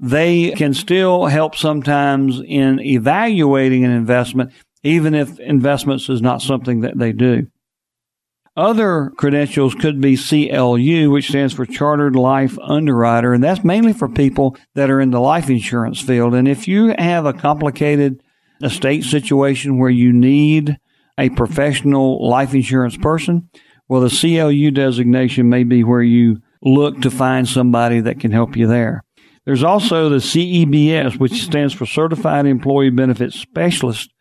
They 0.00 0.52
can 0.52 0.74
still 0.74 1.26
help 1.26 1.56
sometimes 1.56 2.40
in 2.40 2.80
evaluating 2.80 3.84
an 3.84 3.90
investment, 3.90 4.52
even 4.82 5.14
if 5.14 5.38
investments 5.40 6.08
is 6.08 6.22
not 6.22 6.40
something 6.40 6.80
that 6.80 6.96
they 6.96 7.12
do. 7.12 7.48
Other 8.58 9.12
credentials 9.16 9.76
could 9.76 10.00
be 10.00 10.16
CLU, 10.16 11.12
which 11.12 11.28
stands 11.28 11.54
for 11.54 11.64
Chartered 11.64 12.16
Life 12.16 12.58
Underwriter, 12.58 13.32
and 13.32 13.42
that's 13.42 13.62
mainly 13.62 13.92
for 13.92 14.08
people 14.08 14.56
that 14.74 14.90
are 14.90 15.00
in 15.00 15.12
the 15.12 15.20
life 15.20 15.48
insurance 15.48 16.00
field. 16.00 16.34
And 16.34 16.48
if 16.48 16.66
you 16.66 16.92
have 16.98 17.24
a 17.24 17.32
complicated 17.32 18.20
estate 18.60 19.04
situation 19.04 19.78
where 19.78 19.90
you 19.90 20.12
need 20.12 20.76
a 21.16 21.30
professional 21.30 22.28
life 22.28 22.52
insurance 22.52 22.96
person, 22.96 23.48
well, 23.88 24.00
the 24.00 24.10
CLU 24.10 24.72
designation 24.72 25.48
may 25.48 25.62
be 25.62 25.84
where 25.84 26.02
you 26.02 26.38
look 26.60 27.00
to 27.02 27.12
find 27.12 27.48
somebody 27.48 28.00
that 28.00 28.18
can 28.18 28.32
help 28.32 28.56
you 28.56 28.66
there. 28.66 29.04
There's 29.44 29.62
also 29.62 30.08
the 30.08 30.16
CEBS, 30.16 31.16
which 31.20 31.44
stands 31.44 31.74
for 31.74 31.86
Certified 31.86 32.44
Employee 32.44 32.90
Benefits 32.90 33.38
Specialist, 33.38 34.12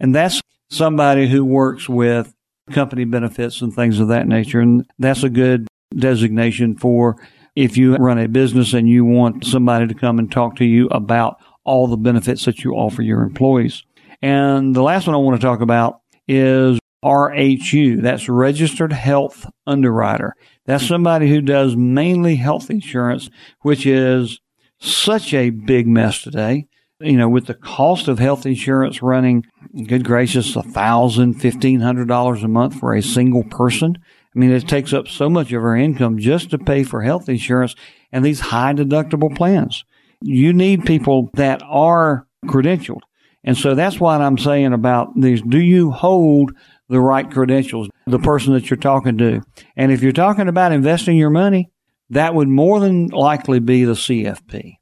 and 0.00 0.14
that's 0.14 0.40
somebody 0.70 1.28
who 1.28 1.44
works 1.44 1.86
with 1.86 2.33
company 2.70 3.04
benefits 3.04 3.60
and 3.60 3.74
things 3.74 4.00
of 4.00 4.08
that 4.08 4.26
nature. 4.26 4.60
And 4.60 4.86
that's 4.98 5.22
a 5.22 5.28
good 5.28 5.68
designation 5.94 6.76
for 6.76 7.16
if 7.54 7.76
you 7.76 7.96
run 7.96 8.18
a 8.18 8.28
business 8.28 8.72
and 8.72 8.88
you 8.88 9.04
want 9.04 9.44
somebody 9.44 9.86
to 9.86 9.94
come 9.94 10.18
and 10.18 10.30
talk 10.30 10.56
to 10.56 10.64
you 10.64 10.88
about 10.88 11.36
all 11.64 11.86
the 11.86 11.96
benefits 11.96 12.44
that 12.44 12.64
you 12.64 12.72
offer 12.72 13.02
your 13.02 13.22
employees. 13.22 13.84
And 14.20 14.74
the 14.74 14.82
last 14.82 15.06
one 15.06 15.14
I 15.14 15.18
want 15.18 15.40
to 15.40 15.46
talk 15.46 15.60
about 15.60 16.00
is 16.26 16.78
RHU. 17.04 18.02
That's 18.02 18.28
Registered 18.28 18.92
Health 18.92 19.46
Underwriter. 19.66 20.34
That's 20.66 20.86
somebody 20.86 21.28
who 21.28 21.42
does 21.42 21.76
mainly 21.76 22.36
health 22.36 22.70
insurance, 22.70 23.28
which 23.60 23.86
is 23.86 24.40
such 24.80 25.34
a 25.34 25.50
big 25.50 25.86
mess 25.86 26.22
today. 26.22 26.66
You 27.04 27.16
know, 27.16 27.28
with 27.28 27.46
the 27.46 27.54
cost 27.54 28.08
of 28.08 28.18
health 28.18 28.46
insurance 28.46 29.02
running, 29.02 29.44
good 29.86 30.04
gracious, 30.04 30.56
a 30.56 30.62
thousand, 30.62 31.34
fifteen 31.34 31.80
hundred 31.80 32.08
dollars 32.08 32.42
a 32.42 32.48
month 32.48 32.74
for 32.80 32.94
a 32.94 33.02
single 33.02 33.44
person. 33.44 33.96
I 34.34 34.38
mean, 34.38 34.50
it 34.50 34.66
takes 34.66 34.92
up 34.92 35.06
so 35.06 35.28
much 35.28 35.52
of 35.52 35.62
our 35.62 35.76
income 35.76 36.18
just 36.18 36.50
to 36.50 36.58
pay 36.58 36.82
for 36.82 37.02
health 37.02 37.28
insurance 37.28 37.76
and 38.10 38.24
these 38.24 38.40
high 38.40 38.72
deductible 38.72 39.34
plans. 39.36 39.84
You 40.20 40.52
need 40.52 40.86
people 40.86 41.30
that 41.34 41.62
are 41.64 42.26
credentialed. 42.46 43.02
And 43.44 43.56
so 43.56 43.74
that's 43.74 44.00
what 44.00 44.20
I'm 44.20 44.38
saying 44.38 44.72
about 44.72 45.08
these. 45.14 45.42
Do 45.42 45.60
you 45.60 45.90
hold 45.90 46.52
the 46.88 47.00
right 47.00 47.30
credentials, 47.30 47.88
the 48.06 48.18
person 48.18 48.52
that 48.54 48.68
you're 48.68 48.76
talking 48.76 49.18
to. 49.18 49.40
And 49.76 49.90
if 49.90 50.02
you're 50.02 50.12
talking 50.12 50.48
about 50.48 50.72
investing 50.72 51.16
your 51.16 51.30
money, 51.30 51.70
that 52.10 52.34
would 52.34 52.48
more 52.48 52.80
than 52.80 53.08
likely 53.08 53.58
be 53.58 53.84
the 53.84 53.92
CFP. 53.92 54.74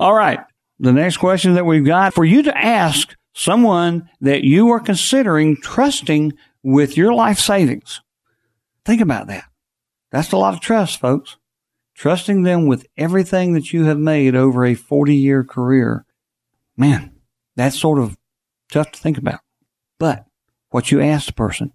All 0.00 0.14
right. 0.14 0.40
The 0.78 0.92
next 0.92 1.16
question 1.16 1.54
that 1.54 1.64
we've 1.64 1.86
got 1.86 2.14
for 2.14 2.24
you 2.24 2.42
to 2.42 2.56
ask 2.56 3.16
someone 3.32 4.08
that 4.20 4.44
you 4.44 4.70
are 4.70 4.80
considering 4.80 5.56
trusting 5.56 6.34
with 6.62 6.96
your 6.96 7.14
life 7.14 7.38
savings. 7.38 8.02
Think 8.84 9.00
about 9.00 9.28
that. 9.28 9.44
That's 10.12 10.32
a 10.32 10.36
lot 10.36 10.54
of 10.54 10.60
trust, 10.60 11.00
folks 11.00 11.36
trusting 11.96 12.42
them 12.42 12.66
with 12.66 12.86
everything 12.96 13.54
that 13.54 13.72
you 13.72 13.84
have 13.84 13.98
made 13.98 14.36
over 14.36 14.64
a 14.64 14.74
40 14.74 15.14
year 15.14 15.42
career. 15.42 16.04
Man, 16.76 17.12
that's 17.56 17.78
sort 17.78 17.98
of 17.98 18.16
tough 18.70 18.92
to 18.92 19.00
think 19.00 19.18
about. 19.18 19.40
But 19.98 20.26
what 20.70 20.92
you 20.92 21.00
ask 21.00 21.26
the 21.26 21.32
person, 21.32 21.72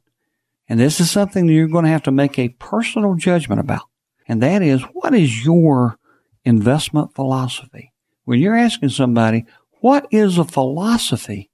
and 0.69 0.79
this 0.79 0.99
is 0.99 1.09
something 1.09 1.47
you're 1.47 1.67
going 1.67 1.85
to 1.85 1.91
have 1.91 2.03
to 2.03 2.11
make 2.11 2.37
a 2.37 2.49
personal 2.49 3.15
judgment 3.15 3.59
about, 3.59 3.81
and 4.27 4.41
that 4.43 4.61
is 4.61 4.83
what 4.93 5.13
is 5.15 5.43
your 5.43 5.97
investment 6.45 7.15
philosophy? 7.15 7.91
When 8.25 8.39
you're 8.39 8.55
asking 8.55 8.89
somebody, 8.89 9.45
what 9.79 10.07
is 10.11 10.37
a 10.37 10.43
philosophy 10.43 11.49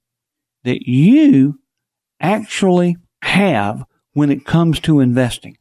that 0.64 0.86
you 0.86 1.58
actually 2.20 2.98
have 3.22 3.84
when 4.12 4.30
it 4.30 4.44
comes 4.44 4.78
to 4.80 5.00
investing? 5.00 5.56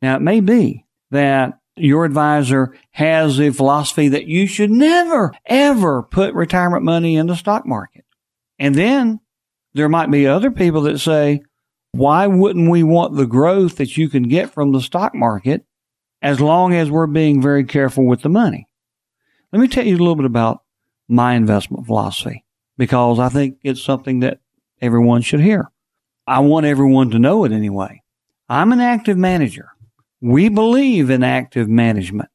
Now, 0.00 0.14
it 0.14 0.22
may 0.22 0.40
be 0.40 0.84
that 1.10 1.58
your 1.76 2.04
advisor 2.04 2.74
has 2.92 3.40
a 3.40 3.52
philosophy 3.52 4.08
that 4.08 4.26
you 4.26 4.46
should 4.46 4.70
never, 4.70 5.32
ever 5.46 6.02
put 6.02 6.34
retirement 6.34 6.82
money 6.82 7.16
in 7.16 7.26
the 7.26 7.36
stock 7.36 7.66
market. 7.66 8.04
And 8.58 8.74
then 8.74 9.20
there 9.74 9.88
might 9.88 10.10
be 10.10 10.26
other 10.26 10.50
people 10.50 10.82
that 10.82 10.98
say, 10.98 11.42
why 11.92 12.26
wouldn't 12.26 12.70
we 12.70 12.82
want 12.82 13.16
the 13.16 13.26
growth 13.26 13.76
that 13.76 13.96
you 13.96 14.08
can 14.08 14.24
get 14.24 14.52
from 14.52 14.72
the 14.72 14.80
stock 14.80 15.14
market 15.14 15.64
as 16.22 16.40
long 16.40 16.74
as 16.74 16.90
we're 16.90 17.06
being 17.06 17.42
very 17.42 17.64
careful 17.64 18.06
with 18.06 18.22
the 18.22 18.28
money? 18.28 18.68
Let 19.52 19.60
me 19.60 19.68
tell 19.68 19.86
you 19.86 19.96
a 19.96 19.98
little 19.98 20.16
bit 20.16 20.24
about 20.24 20.62
my 21.08 21.34
investment 21.34 21.86
philosophy 21.86 22.44
because 22.76 23.18
I 23.18 23.28
think 23.28 23.58
it's 23.62 23.82
something 23.82 24.20
that 24.20 24.40
everyone 24.80 25.22
should 25.22 25.40
hear. 25.40 25.70
I 26.26 26.40
want 26.40 26.66
everyone 26.66 27.10
to 27.10 27.18
know 27.18 27.44
it 27.44 27.52
anyway. 27.52 28.02
I'm 28.48 28.72
an 28.72 28.80
active 28.80 29.16
manager. 29.16 29.70
We 30.20 30.48
believe 30.48 31.10
in 31.10 31.22
active 31.22 31.68
management. 31.68 32.28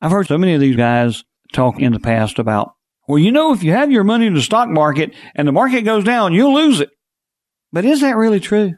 I've 0.00 0.10
heard 0.10 0.26
so 0.26 0.38
many 0.38 0.54
of 0.54 0.60
these 0.60 0.76
guys 0.76 1.24
talk 1.52 1.78
in 1.78 1.92
the 1.92 2.00
past 2.00 2.38
about, 2.38 2.72
well, 3.08 3.18
you 3.18 3.32
know, 3.32 3.52
if 3.52 3.62
you 3.62 3.72
have 3.72 3.90
your 3.90 4.04
money 4.04 4.26
in 4.26 4.34
the 4.34 4.42
stock 4.42 4.68
market 4.68 5.14
and 5.34 5.46
the 5.46 5.52
market 5.52 5.82
goes 5.82 6.04
down, 6.04 6.32
you'll 6.32 6.54
lose 6.54 6.80
it. 6.80 6.90
But 7.72 7.84
is 7.84 8.00
that 8.00 8.16
really 8.16 8.40
true? 8.40 8.74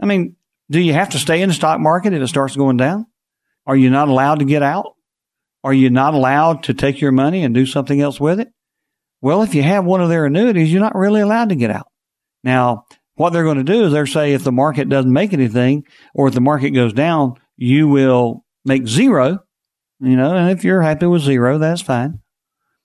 I 0.00 0.06
mean, 0.06 0.36
do 0.70 0.80
you 0.80 0.92
have 0.92 1.10
to 1.10 1.18
stay 1.18 1.42
in 1.42 1.48
the 1.48 1.54
stock 1.54 1.80
market 1.80 2.12
if 2.12 2.22
it 2.22 2.28
starts 2.28 2.56
going 2.56 2.76
down? 2.76 3.06
Are 3.66 3.76
you 3.76 3.90
not 3.90 4.08
allowed 4.08 4.38
to 4.40 4.44
get 4.44 4.62
out? 4.62 4.94
Are 5.64 5.72
you 5.72 5.90
not 5.90 6.14
allowed 6.14 6.64
to 6.64 6.74
take 6.74 7.00
your 7.00 7.12
money 7.12 7.42
and 7.42 7.54
do 7.54 7.66
something 7.66 8.00
else 8.00 8.20
with 8.20 8.40
it? 8.40 8.48
Well, 9.20 9.42
if 9.42 9.54
you 9.54 9.62
have 9.62 9.84
one 9.84 10.00
of 10.00 10.08
their 10.08 10.26
annuities, 10.26 10.72
you're 10.72 10.80
not 10.80 10.94
really 10.94 11.20
allowed 11.20 11.48
to 11.48 11.56
get 11.56 11.70
out. 11.70 11.88
Now, 12.44 12.84
what 13.18 13.32
they're 13.32 13.44
going 13.44 13.58
to 13.58 13.64
do 13.64 13.84
is 13.84 13.92
they're 13.92 14.06
say 14.06 14.32
if 14.32 14.44
the 14.44 14.52
market 14.52 14.88
doesn't 14.88 15.12
make 15.12 15.32
anything 15.32 15.84
or 16.14 16.28
if 16.28 16.34
the 16.34 16.40
market 16.40 16.70
goes 16.70 16.92
down, 16.92 17.34
you 17.56 17.88
will 17.88 18.44
make 18.64 18.86
zero, 18.86 19.40
you 20.00 20.16
know, 20.16 20.36
and 20.36 20.50
if 20.50 20.64
you're 20.64 20.82
happy 20.82 21.06
with 21.06 21.22
zero, 21.22 21.58
that's 21.58 21.82
fine. 21.82 22.20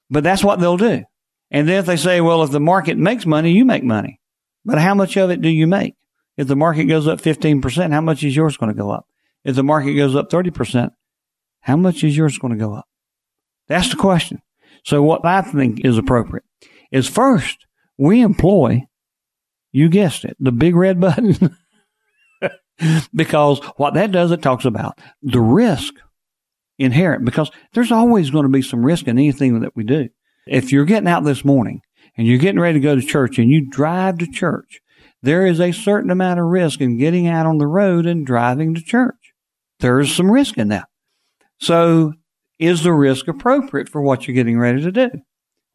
But 0.09 0.23
that's 0.23 0.43
what 0.43 0.59
they'll 0.59 0.77
do. 0.77 1.03
And 1.51 1.69
then 1.69 1.77
if 1.77 1.85
they 1.85 1.97
say, 1.97 2.19
well, 2.19 2.41
if 2.43 2.49
the 2.49 2.59
market 2.59 2.97
makes 2.97 3.27
money, 3.27 3.51
you 3.51 3.63
make 3.63 3.83
money. 3.83 4.19
But 4.65 4.79
how 4.79 4.95
much 4.95 5.15
of 5.17 5.29
it 5.29 5.41
do 5.41 5.49
you 5.49 5.67
make? 5.67 5.93
If 6.35 6.47
the 6.47 6.55
market 6.55 6.85
goes 6.85 7.07
up 7.07 7.21
15%, 7.21 7.91
how 7.91 8.01
much 8.01 8.23
is 8.23 8.35
yours 8.35 8.57
going 8.57 8.73
to 8.73 8.77
go 8.77 8.89
up? 8.89 9.05
If 9.43 9.55
the 9.55 9.63
market 9.63 9.93
goes 9.93 10.15
up 10.15 10.31
30%, 10.31 10.89
how 11.61 11.77
much 11.77 12.03
is 12.03 12.17
yours 12.17 12.39
going 12.39 12.53
to 12.53 12.59
go 12.59 12.73
up? 12.73 12.87
That's 13.67 13.89
the 13.89 13.97
question. 13.97 14.41
So 14.83 15.03
what 15.03 15.23
I 15.23 15.41
think 15.41 15.85
is 15.85 15.97
appropriate 15.97 16.43
is 16.91 17.07
first, 17.07 17.67
we 17.97 18.21
employ 18.21 18.81
you 19.73 19.89
guessed 19.89 20.23
it, 20.23 20.37
the 20.39 20.53
big 20.53 20.75
red 20.75 21.01
button. 21.01 21.57
because 23.13 23.59
what 23.75 23.95
that 23.95 24.11
does, 24.11 24.31
it 24.31 24.41
talks 24.41 24.63
about 24.63 24.97
the 25.21 25.41
risk 25.41 25.95
inherent 26.79 27.25
because 27.25 27.51
there's 27.73 27.91
always 27.91 28.29
going 28.29 28.43
to 28.43 28.49
be 28.49 28.61
some 28.61 28.85
risk 28.85 29.07
in 29.07 29.17
anything 29.17 29.59
that 29.59 29.75
we 29.75 29.83
do. 29.83 30.07
If 30.47 30.71
you're 30.71 30.85
getting 30.85 31.07
out 31.09 31.23
this 31.23 31.43
morning 31.45 31.81
and 32.17 32.27
you're 32.27 32.37
getting 32.37 32.59
ready 32.59 32.79
to 32.79 32.83
go 32.83 32.95
to 32.95 33.01
church 33.01 33.37
and 33.37 33.49
you 33.49 33.69
drive 33.69 34.17
to 34.19 34.27
church, 34.27 34.79
there 35.21 35.45
is 35.45 35.59
a 35.59 35.71
certain 35.71 36.11
amount 36.11 36.39
of 36.39 36.47
risk 36.47 36.81
in 36.81 36.97
getting 36.97 37.27
out 37.27 37.45
on 37.45 37.57
the 37.57 37.67
road 37.67 38.05
and 38.05 38.25
driving 38.25 38.73
to 38.75 38.81
church. 38.81 39.33
There 39.79 39.99
is 39.99 40.13
some 40.13 40.29
risk 40.31 40.57
in 40.57 40.67
that. 40.69 40.87
So 41.59 42.13
is 42.59 42.83
the 42.83 42.93
risk 42.93 43.27
appropriate 43.27 43.89
for 43.89 44.01
what 44.01 44.27
you're 44.27 44.35
getting 44.35 44.59
ready 44.59 44.81
to 44.81 44.91
do? 44.91 45.09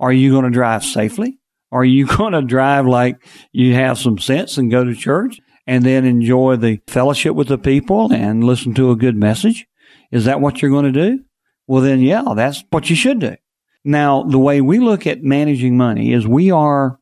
Are 0.01 0.13
you 0.13 0.31
going 0.31 0.45
to 0.45 0.51
drive 0.51 0.85
safely? 0.85 1.39
Are 1.71 1.85
you 1.85 2.07
going 2.17 2.33
to 2.33 2.43
drive 2.43 2.87
like 2.87 3.17
you 3.53 3.75
have 3.75 3.99
some 3.99 4.19
sense 4.19 4.59
and 4.59 4.71
go 4.71 4.85
to 4.85 4.95
church 4.95 5.41
and 5.67 5.85
then 5.85 6.05
enjoy 6.05 6.57
the 6.57 6.81
fellowship 6.87 7.35
with 7.35 7.49
the 7.49 7.59
people 7.59 8.13
and 8.13 8.45
listen 8.45 8.75
to 8.75 8.91
a 8.91 8.97
good 8.97 9.17
message? 9.17 9.67
Is 10.11 10.25
that 10.25 10.41
what 10.41 10.63
you're 10.63 10.71
going 10.71 10.93
to 10.93 11.09
do? 11.11 11.21
Well, 11.67 11.83
then, 11.83 12.01
yeah, 12.01 12.25
that's 12.35 12.65
what 12.71 12.89
you 12.89 12.97
should 12.97 13.19
do. 13.21 13.37
Now, 13.85 14.23
the 14.23 14.39
way 14.39 14.61
we 14.61 14.79
look 14.79 15.07
at 15.07 15.23
managing 15.23 15.77
money 15.77 16.13
is 16.13 16.27
we 16.27 16.51
are 16.51 16.99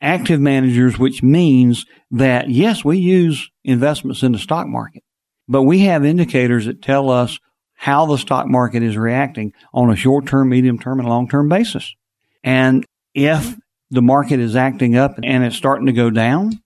active 0.00 0.40
managers, 0.40 0.98
which 0.98 1.22
means 1.22 1.86
that 2.10 2.50
yes, 2.50 2.84
we 2.84 2.98
use 2.98 3.50
investments 3.64 4.22
in 4.22 4.32
the 4.32 4.38
stock 4.38 4.66
market, 4.66 5.02
but 5.48 5.62
we 5.62 5.80
have 5.80 6.04
indicators 6.04 6.66
that 6.66 6.82
tell 6.82 7.10
us 7.10 7.38
how 7.74 8.06
the 8.06 8.16
stock 8.16 8.46
market 8.48 8.82
is 8.82 8.96
reacting 8.96 9.52
on 9.72 9.90
a 9.90 9.96
short 9.96 10.26
term, 10.26 10.48
medium 10.48 10.78
term, 10.78 10.98
and 10.98 11.08
long 11.08 11.28
term 11.28 11.48
basis. 11.48 11.94
And 12.42 12.84
if 13.14 13.56
the 13.90 14.02
market 14.02 14.40
is 14.40 14.56
acting 14.56 14.96
up 14.96 15.18
and 15.22 15.44
it's 15.44 15.56
starting 15.56 15.86
to 15.86 15.92
go 15.92 16.10
down, 16.10 16.60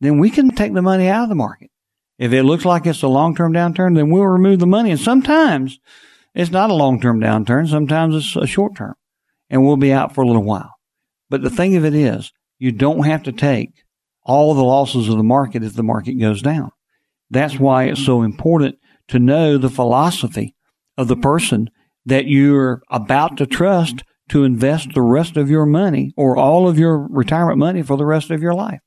then 0.00 0.18
we 0.18 0.30
can 0.30 0.50
take 0.50 0.74
the 0.74 0.82
money 0.82 1.08
out 1.08 1.24
of 1.24 1.28
the 1.28 1.34
market. 1.34 1.70
If 2.18 2.32
it 2.32 2.42
looks 2.42 2.64
like 2.64 2.86
it's 2.86 3.02
a 3.02 3.08
long 3.08 3.34
term 3.34 3.52
downturn, 3.52 3.96
then 3.96 4.10
we'll 4.10 4.24
remove 4.24 4.58
the 4.58 4.66
money. 4.66 4.90
And 4.90 5.00
sometimes 5.00 5.78
it's 6.34 6.50
not 6.50 6.70
a 6.70 6.74
long 6.74 7.00
term 7.00 7.20
downturn. 7.20 7.68
Sometimes 7.68 8.14
it's 8.14 8.36
a 8.36 8.46
short 8.46 8.76
term 8.76 8.94
and 9.48 9.64
we'll 9.64 9.76
be 9.76 9.92
out 9.92 10.14
for 10.14 10.22
a 10.22 10.26
little 10.26 10.44
while. 10.44 10.74
But 11.28 11.42
the 11.42 11.50
thing 11.50 11.76
of 11.76 11.84
it 11.84 11.94
is, 11.94 12.32
you 12.58 12.72
don't 12.72 13.04
have 13.04 13.22
to 13.22 13.32
take 13.32 13.84
all 14.22 14.54
the 14.54 14.62
losses 14.62 15.08
of 15.08 15.16
the 15.16 15.22
market 15.22 15.64
if 15.64 15.74
the 15.74 15.82
market 15.82 16.14
goes 16.14 16.42
down. 16.42 16.70
That's 17.30 17.58
why 17.58 17.84
it's 17.84 18.04
so 18.04 18.22
important 18.22 18.76
to 19.08 19.18
know 19.18 19.56
the 19.56 19.70
philosophy 19.70 20.54
of 20.96 21.08
the 21.08 21.16
person 21.16 21.70
that 22.04 22.26
you're 22.26 22.82
about 22.90 23.36
to 23.38 23.46
trust 23.46 24.02
to 24.30 24.44
invest 24.44 24.94
the 24.94 25.02
rest 25.02 25.36
of 25.36 25.50
your 25.50 25.66
money 25.66 26.12
or 26.16 26.36
all 26.36 26.68
of 26.68 26.78
your 26.78 26.98
retirement 27.08 27.58
money 27.58 27.82
for 27.82 27.96
the 27.96 28.06
rest 28.06 28.30
of 28.30 28.42
your 28.42 28.54
life. 28.54 28.80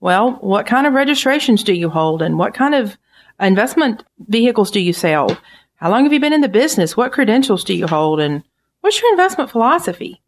Well, 0.00 0.32
what 0.40 0.66
kind 0.66 0.86
of 0.86 0.92
registrations 0.92 1.62
do 1.62 1.72
you 1.72 1.88
hold 1.88 2.20
and 2.20 2.38
what 2.38 2.54
kind 2.54 2.74
of 2.74 2.96
investment 3.40 4.04
vehicles 4.28 4.70
do 4.70 4.80
you 4.80 4.92
sell? 4.92 5.36
How 5.76 5.90
long 5.90 6.04
have 6.04 6.12
you 6.12 6.20
been 6.20 6.32
in 6.32 6.40
the 6.40 6.48
business? 6.48 6.96
What 6.96 7.12
credentials 7.12 7.64
do 7.64 7.74
you 7.74 7.86
hold? 7.86 8.20
And 8.20 8.42
what's 8.80 9.00
your 9.00 9.10
investment 9.12 9.50
philosophy? 9.50 10.20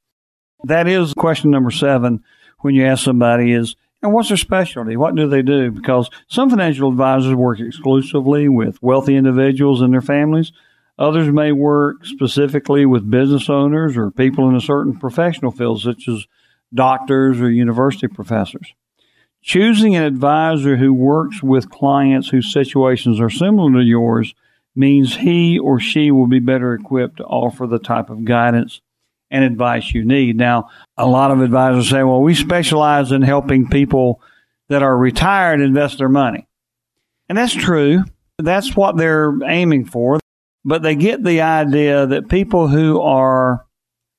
That 0.64 0.88
is 0.88 1.12
question 1.12 1.50
number 1.50 1.70
seven 1.70 2.24
when 2.61 2.74
you 2.74 2.87
ask 2.87 3.04
somebody 3.04 3.52
is, 3.52 3.76
and 4.02 4.14
what's 4.14 4.28
their 4.28 4.38
specialty? 4.38 4.96
What 4.96 5.14
do 5.14 5.28
they 5.28 5.42
do? 5.42 5.70
Because 5.70 6.09
some 6.28 6.48
financial 6.48 6.90
advisors 6.90 7.35
work 7.35 7.61
exclusively 7.61 8.48
with 8.48 8.83
wealthy 8.83 9.14
individuals 9.14 9.83
and 9.83 9.92
their 9.92 10.00
families. 10.00 10.52
Others 10.98 11.33
may 11.33 11.52
work 11.52 12.06
specifically 12.06 12.87
with 12.87 13.11
business 13.11 13.50
owners 13.50 13.96
or 13.96 14.11
people 14.11 14.48
in 14.48 14.56
a 14.56 14.61
certain 14.61 14.98
professional 14.98 15.50
field, 15.50 15.83
such 15.83 16.09
as 16.09 16.26
doctors 16.72 17.40
or 17.40 17.50
university 17.50 18.09
professors. 18.09 18.72
Choosing 19.42 19.96
an 19.96 20.03
advisor 20.03 20.76
who 20.76 20.92
works 20.92 21.42
with 21.42 21.70
clients 21.70 22.29
whose 22.29 22.53
situations 22.53 23.20
are 23.20 23.31
similar 23.31 23.72
to 23.72 23.85
yours 23.85 24.35
means 24.76 25.16
he 25.16 25.59
or 25.59 25.81
she 25.81 26.11
will 26.11 26.26
be 26.26 26.38
better 26.38 26.74
equipped 26.74 27.16
to 27.16 27.24
offer 27.24 27.66
the 27.66 27.79
type 27.79 28.11
of 28.11 28.24
guidance 28.24 28.81
and 29.31 29.44
advice 29.44 29.94
you 29.94 30.05
need. 30.05 30.37
Now, 30.37 30.68
a 30.96 31.07
lot 31.07 31.31
of 31.31 31.40
advisors 31.40 31.88
say, 31.88 32.03
well, 32.03 32.20
we 32.20 32.35
specialize 32.35 33.12
in 33.12 33.22
helping 33.22 33.68
people 33.68 34.20
that 34.68 34.83
are 34.83 34.96
retired 34.96 35.61
invest 35.61 35.98
their 35.98 36.09
money. 36.09 36.46
And 37.29 37.38
that's 37.38 37.55
true. 37.55 38.05
That's 38.38 38.76
what 38.76 38.96
they're 38.96 39.35
aiming 39.46 39.87
for. 39.87 40.20
But 40.64 40.83
they 40.83 40.94
get 40.94 41.24
the 41.24 41.40
idea 41.40 42.07
that 42.07 42.29
people 42.29 42.68
who 42.68 43.00
are 43.00 43.66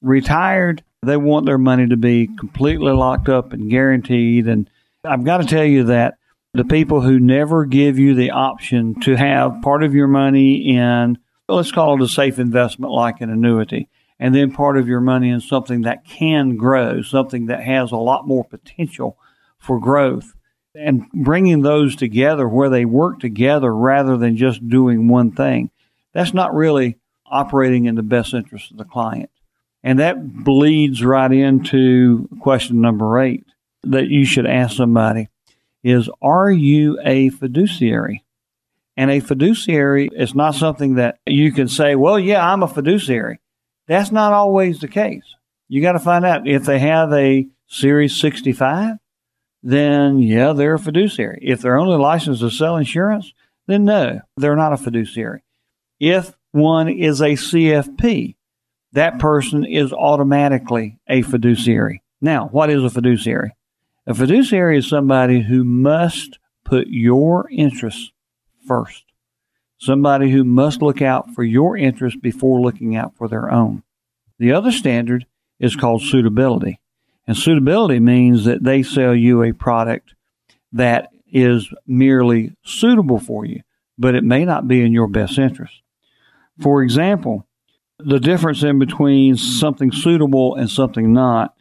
retired, 0.02 0.84
they 1.04 1.18
want 1.18 1.46
their 1.46 1.58
money 1.58 1.88
to 1.88 1.98
be 1.98 2.28
completely 2.28 2.92
locked 2.92 3.30
up 3.30 3.54
and 3.54 3.70
guaranteed 3.70 4.48
and 4.48 4.70
I've 5.04 5.24
got 5.24 5.38
to 5.38 5.48
tell 5.48 5.66
you 5.66 5.86
that 5.86 6.16
the 6.54 6.64
people 6.64 7.02
who 7.02 7.20
never 7.20 7.66
give 7.66 7.98
you 7.98 8.14
the 8.14 8.32
option 8.32 9.00
to 9.02 9.16
have 9.16 9.62
part 9.64 9.84
of 9.84 9.96
your 9.96 10.08
money 10.08 10.76
in, 10.76 11.18
let's 11.48 11.72
call 11.72 11.96
it 11.96 12.04
a 12.04 12.08
safe 12.08 12.38
investment 12.38 12.92
like 12.92 13.20
an 13.20 13.32
annuity, 13.32 13.90
and 14.20 14.36
then 14.36 14.52
part 14.52 14.78
of 14.78 14.88
your 14.88 15.02
money 15.02 15.30
in 15.30 15.42
something 15.42 15.82
that 15.82 16.06
can 16.06 16.56
grow, 16.56 17.02
something 17.02 17.48
that 17.48 17.64
has 17.64 17.92
a 17.92 17.98
lot 17.98 18.28
more 18.28 18.44
potential 18.44 19.18
for 19.58 19.80
growth. 19.80 20.36
And 20.76 21.10
bringing 21.12 21.64
those 21.64 21.96
together 21.96 22.48
where 22.48 22.70
they 22.70 22.86
work 22.86 23.20
together 23.20 23.76
rather 23.76 24.18
than 24.18 24.38
just 24.38 24.68
doing 24.70 25.08
one 25.08 25.32
thing, 25.32 25.72
that's 26.14 26.34
not 26.34 26.54
really 26.54 26.98
operating 27.26 27.86
in 27.86 27.96
the 27.96 28.04
best 28.04 28.34
interest 28.36 28.72
of 28.72 28.78
the 28.78 28.86
client. 28.86 29.32
And 29.84 29.98
that 30.00 30.44
bleeds 30.44 31.04
right 31.04 31.32
into 31.32 32.30
question 32.40 32.82
number 32.82 33.20
eight 33.20 33.46
that 33.84 34.08
you 34.08 34.26
should 34.26 34.46
ask 34.46 34.76
somebody 34.76 35.30
is 35.84 36.10
Are 36.22 36.52
you 36.52 37.00
a 37.04 37.30
fiduciary? 37.30 38.24
And 38.98 39.10
a 39.10 39.20
fiduciary 39.20 40.10
is 40.14 40.36
not 40.36 40.56
something 40.56 40.96
that 40.96 41.20
you 41.26 41.52
can 41.52 41.68
say, 41.68 41.96
Well, 41.96 42.20
yeah, 42.20 42.46
I'm 42.46 42.64
a 42.64 42.68
fiduciary. 42.68 43.40
That's 43.88 44.12
not 44.12 44.34
always 44.34 44.80
the 44.80 44.88
case. 44.88 45.24
You 45.68 45.82
got 45.82 45.94
to 45.94 46.00
find 46.00 46.26
out 46.26 46.48
if 46.48 46.66
they 46.66 46.80
have 46.80 47.12
a 47.14 47.48
Series 47.68 48.20
65, 48.20 48.98
then 49.64 50.20
yeah, 50.20 50.54
they're 50.54 50.76
a 50.76 50.80
fiduciary. 50.80 51.40
If 51.42 51.62
they're 51.62 51.80
only 51.80 51.98
licensed 51.98 52.42
to 52.42 52.52
sell 52.52 52.78
insurance, 52.78 53.34
then 53.68 53.86
no, 53.86 54.20
they're 54.36 54.56
not 54.56 54.74
a 54.74 54.78
fiduciary. 54.78 55.44
If 56.00 56.34
one 56.52 56.90
is 56.90 57.22
a 57.22 57.32
CFP, 57.34 58.36
that 58.94 59.20
person 59.20 59.64
is 59.64 59.94
automatically 59.94 61.00
a 61.08 61.22
fiduciary. 61.22 62.04
Now, 62.20 62.50
what 62.52 62.70
is 62.70 62.84
a 62.84 62.90
fiduciary? 62.90 63.56
A 64.08 64.14
fiduciary 64.14 64.80
is 64.80 64.90
somebody 64.90 65.42
who 65.42 65.64
must 65.64 66.40
put 66.66 66.88
your 66.88 67.48
interests 67.52 68.12
first. 68.68 69.04
Somebody 69.78 70.32
who 70.32 70.44
must 70.44 70.82
look 70.82 71.02
out 71.02 71.34
for 71.34 71.44
your 71.44 71.78
interests 71.78 72.20
before 72.20 72.62
looking 72.62 72.96
out 72.96 73.16
for 73.16 73.28
their 73.28 73.52
own. 73.52 73.84
The 74.40 74.52
other 74.52 74.72
standard 74.72 75.26
is 75.60 75.76
called 75.76 76.02
suitability. 76.02 76.80
And 77.28 77.38
suitability 77.38 78.00
means 78.00 78.46
that 78.46 78.64
they 78.64 78.84
sell 78.84 79.16
you 79.16 79.44
a 79.44 79.54
product 79.54 80.16
that 80.74 81.10
is 81.32 81.70
merely 81.86 82.56
suitable 82.64 83.20
for 83.20 83.46
you, 83.46 83.62
but 83.98 84.16
it 84.16 84.24
may 84.24 84.46
not 84.46 84.68
be 84.68 84.82
in 84.82 84.92
your 84.92 85.08
best 85.08 85.38
interest. 85.38 85.82
For 86.60 86.82
example, 86.82 87.48
the 88.00 88.20
difference 88.20 88.64
in 88.64 88.80
between 88.80 89.38
something 89.38 89.92
suitable 89.92 90.56
and 90.56 90.70
something 90.70 91.14
not 91.14 91.56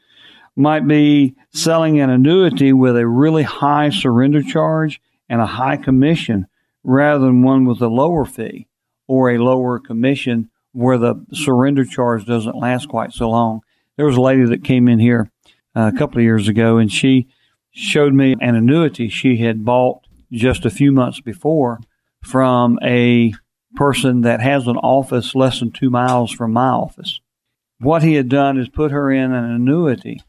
might 0.60 0.86
be 0.86 1.34
selling 1.52 2.00
an 2.00 2.10
annuity 2.10 2.72
with 2.72 2.96
a 2.96 3.06
really 3.06 3.42
high 3.42 3.90
surrender 3.90 4.42
charge 4.42 5.00
and 5.28 5.40
a 5.40 5.46
high 5.46 5.76
commission 5.76 6.46
rather 6.84 7.24
than 7.24 7.42
one 7.42 7.64
with 7.64 7.80
a 7.80 7.88
lower 7.88 8.24
fee 8.24 8.68
or 9.06 9.30
a 9.30 9.38
lower 9.38 9.78
commission 9.78 10.50
where 10.72 10.98
the 10.98 11.24
surrender 11.32 11.84
charge 11.84 12.24
doesn't 12.26 12.56
last 12.56 12.88
quite 12.88 13.12
so 13.12 13.28
long. 13.28 13.60
There 13.96 14.06
was 14.06 14.16
a 14.16 14.20
lady 14.20 14.44
that 14.44 14.64
came 14.64 14.88
in 14.88 14.98
here 14.98 15.30
uh, 15.74 15.90
a 15.92 15.98
couple 15.98 16.18
of 16.18 16.24
years 16.24 16.48
ago 16.48 16.78
and 16.78 16.92
she 16.92 17.28
showed 17.72 18.14
me 18.14 18.36
an 18.40 18.54
annuity 18.54 19.08
she 19.08 19.38
had 19.38 19.64
bought 19.64 20.06
just 20.32 20.64
a 20.64 20.70
few 20.70 20.92
months 20.92 21.20
before 21.20 21.80
from 22.22 22.78
a 22.82 23.32
person 23.74 24.22
that 24.22 24.40
has 24.40 24.66
an 24.66 24.76
office 24.76 25.34
less 25.34 25.60
than 25.60 25.70
two 25.70 25.90
miles 25.90 26.32
from 26.32 26.52
my 26.52 26.68
office. 26.68 27.20
What 27.78 28.02
he 28.02 28.14
had 28.14 28.28
done 28.28 28.58
is 28.58 28.68
put 28.68 28.90
her 28.90 29.10
in 29.10 29.32
an 29.32 29.44
annuity 29.44 30.20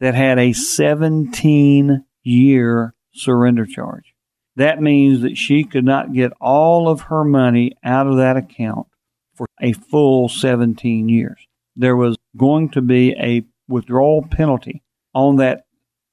that 0.00 0.14
had 0.14 0.38
a 0.38 0.52
17 0.52 2.04
year 2.22 2.94
surrender 3.12 3.66
charge. 3.66 4.14
That 4.56 4.80
means 4.80 5.20
that 5.22 5.36
she 5.36 5.64
could 5.64 5.84
not 5.84 6.12
get 6.12 6.32
all 6.40 6.88
of 6.88 7.02
her 7.02 7.24
money 7.24 7.72
out 7.84 8.06
of 8.06 8.16
that 8.16 8.36
account 8.36 8.86
for 9.34 9.46
a 9.60 9.72
full 9.72 10.28
17 10.28 11.08
years. 11.08 11.46
There 11.76 11.96
was 11.96 12.16
going 12.36 12.70
to 12.70 12.80
be 12.80 13.14
a 13.18 13.44
withdrawal 13.68 14.26
penalty 14.30 14.82
on 15.14 15.36
that 15.36 15.66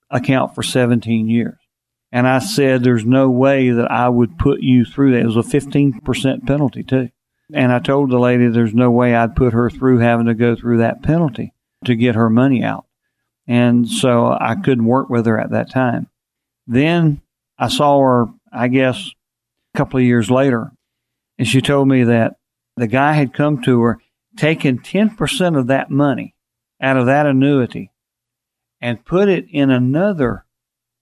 account 0.09 0.55
for 0.55 0.63
17 0.63 1.29
years. 1.29 1.57
And 2.11 2.27
I 2.27 2.39
said, 2.39 2.83
there's 2.83 3.05
no 3.05 3.29
way 3.29 3.71
that 3.71 3.89
I 3.89 4.07
would 4.07 4.37
put 4.37 4.61
you 4.61 4.85
through 4.85 5.13
that. 5.13 5.21
It 5.21 5.25
was 5.25 5.37
a 5.37 5.39
15% 5.39 6.45
penalty, 6.45 6.83
too. 6.83 7.09
And 7.53 7.71
I 7.71 7.79
told 7.79 8.11
the 8.11 8.19
lady 8.19 8.47
there's 8.47 8.73
no 8.73 8.91
way 8.91 9.15
I'd 9.15 9.35
put 9.35 9.53
her 9.53 9.69
through 9.69 9.99
having 9.99 10.27
to 10.27 10.35
go 10.35 10.55
through 10.55 10.77
that 10.77 11.01
penalty 11.01 11.53
to 11.85 11.95
get 11.95 12.15
her 12.15 12.29
money 12.29 12.63
out. 12.63 12.85
And 13.47 13.87
so 13.89 14.35
I 14.39 14.55
couldn't 14.55 14.85
work 14.85 15.09
with 15.09 15.25
her 15.25 15.39
at 15.39 15.51
that 15.51 15.69
time. 15.69 16.07
Then 16.65 17.21
I 17.57 17.67
saw 17.67 17.99
her, 17.99 18.27
I 18.51 18.67
guess, 18.69 19.11
a 19.73 19.77
couple 19.77 19.99
of 19.99 20.05
years 20.05 20.31
later, 20.31 20.71
and 21.37 21.47
she 21.47 21.61
told 21.61 21.87
me 21.87 22.03
that 22.03 22.35
the 22.77 22.87
guy 22.87 23.13
had 23.13 23.33
come 23.33 23.61
to 23.63 23.81
her, 23.81 23.99
taken 24.37 24.79
10% 24.79 25.57
of 25.57 25.67
that 25.67 25.91
money 25.91 26.35
out 26.81 26.97
of 26.97 27.05
that 27.05 27.25
annuity 27.25 27.91
and 28.81 29.05
put 29.05 29.29
it 29.29 29.45
in 29.49 29.69
another 29.69 30.45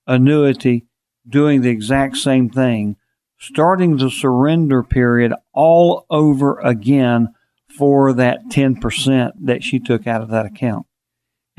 annuity 0.05 0.85
doing 1.27 1.61
the 1.61 1.69
exact 1.69 2.17
same 2.17 2.49
thing, 2.49 2.95
starting 3.39 3.97
the 3.97 4.09
surrender 4.09 4.83
period 4.83 5.33
all 5.53 6.05
over 6.09 6.59
again 6.59 7.33
for 7.77 8.13
that 8.13 8.45
10% 8.49 9.31
that 9.41 9.63
she 9.63 9.79
took 9.79 10.05
out 10.05 10.21
of 10.21 10.29
that 10.29 10.45
account. 10.45 10.85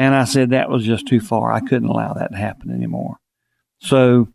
And 0.03 0.17
I 0.17 0.25
said 0.25 0.51
that 0.51 0.69
was 0.69 0.85
just 0.85 1.07
too 1.07 1.21
far. 1.21 1.53
I 1.53 1.61
couldn't 1.61 1.89
allow 1.89 2.15
that 2.15 2.33
to 2.33 2.37
happen 2.37 2.73
anymore. 2.73 3.19
So 3.81 4.27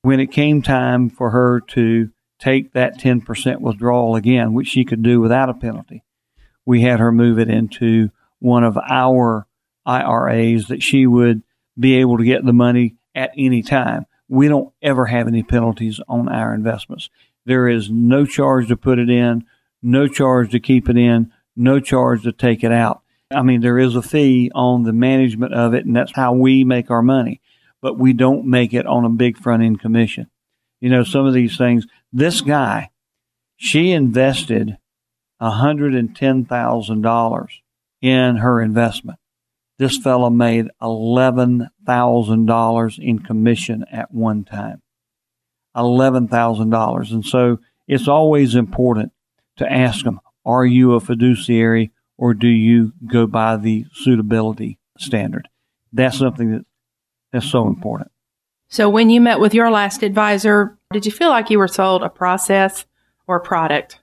when 0.00 0.18
it 0.18 0.32
came 0.32 0.62
time 0.62 1.10
for 1.10 1.28
her 1.28 1.60
to 1.72 2.08
take 2.38 2.72
that 2.72 2.98
10% 2.98 3.60
withdrawal 3.60 4.16
again, 4.16 4.54
which 4.54 4.68
she 4.68 4.82
could 4.82 5.02
do 5.02 5.20
without 5.20 5.50
a 5.50 5.54
penalty, 5.54 6.04
we 6.64 6.80
had 6.80 7.00
her 7.00 7.12
move 7.12 7.38
it 7.38 7.50
into 7.50 8.08
one 8.38 8.64
of 8.64 8.78
our 8.78 9.46
IRAs 9.84 10.68
that 10.68 10.82
she 10.82 11.06
would 11.06 11.42
be 11.78 11.96
able 11.96 12.16
to 12.16 12.24
get 12.24 12.42
the 12.46 12.54
money 12.54 12.96
at 13.14 13.30
any 13.36 13.60
time. 13.60 14.06
We 14.26 14.48
don't 14.48 14.72
ever 14.80 15.04
have 15.04 15.28
any 15.28 15.42
penalties 15.42 16.00
on 16.08 16.30
our 16.30 16.54
investments. 16.54 17.10
There 17.44 17.68
is 17.68 17.90
no 17.90 18.24
charge 18.24 18.68
to 18.68 18.76
put 18.78 18.98
it 18.98 19.10
in, 19.10 19.44
no 19.82 20.08
charge 20.08 20.50
to 20.52 20.60
keep 20.60 20.88
it 20.88 20.96
in, 20.96 21.30
no 21.54 21.78
charge 21.78 22.22
to 22.22 22.32
take 22.32 22.64
it 22.64 22.72
out. 22.72 22.99
I 23.30 23.42
mean, 23.42 23.60
there 23.60 23.78
is 23.78 23.94
a 23.96 24.02
fee 24.02 24.50
on 24.54 24.82
the 24.82 24.92
management 24.92 25.54
of 25.54 25.72
it, 25.74 25.86
and 25.86 25.94
that's 25.94 26.10
how 26.14 26.32
we 26.32 26.64
make 26.64 26.90
our 26.90 27.02
money, 27.02 27.40
but 27.80 27.96
we 27.98 28.12
don't 28.12 28.46
make 28.46 28.74
it 28.74 28.86
on 28.86 29.04
a 29.04 29.10
big 29.10 29.38
front 29.38 29.62
end 29.62 29.78
commission. 29.80 30.28
You 30.80 30.90
know, 30.90 31.04
some 31.04 31.26
of 31.26 31.34
these 31.34 31.56
things, 31.56 31.86
this 32.12 32.40
guy, 32.40 32.90
she 33.56 33.92
invested 33.92 34.78
$110,000 35.40 37.48
in 38.02 38.36
her 38.36 38.60
investment 38.60 39.20
this 39.80 39.96
fellow 39.96 40.28
made 40.28 40.66
$11,000 40.82 42.98
in 42.98 43.18
commission 43.20 43.86
at 43.90 44.12
one 44.12 44.44
time. 44.44 44.82
$11,000. 45.74 47.10
And 47.10 47.24
so 47.24 47.60
it's 47.88 48.06
always 48.06 48.54
important 48.54 49.12
to 49.56 49.72
ask 49.72 50.04
them, 50.04 50.20
are 50.44 50.66
you 50.66 50.92
a 50.92 51.00
fiduciary 51.00 51.92
or 52.20 52.34
do 52.34 52.48
you 52.48 52.92
go 53.06 53.26
by 53.26 53.56
the 53.56 53.86
suitability 53.94 54.78
standard? 54.98 55.48
That's 55.90 56.18
something 56.18 56.52
that 56.52 56.66
that's 57.32 57.50
so 57.50 57.66
important. 57.66 58.12
So 58.68 58.90
when 58.90 59.08
you 59.08 59.20
met 59.20 59.40
with 59.40 59.54
your 59.54 59.70
last 59.70 60.02
advisor, 60.02 60.78
did 60.92 61.06
you 61.06 61.12
feel 61.12 61.30
like 61.30 61.48
you 61.48 61.58
were 61.58 61.66
sold 61.66 62.02
a 62.02 62.10
process 62.10 62.84
or 63.26 63.36
a 63.36 63.40
product? 63.40 64.00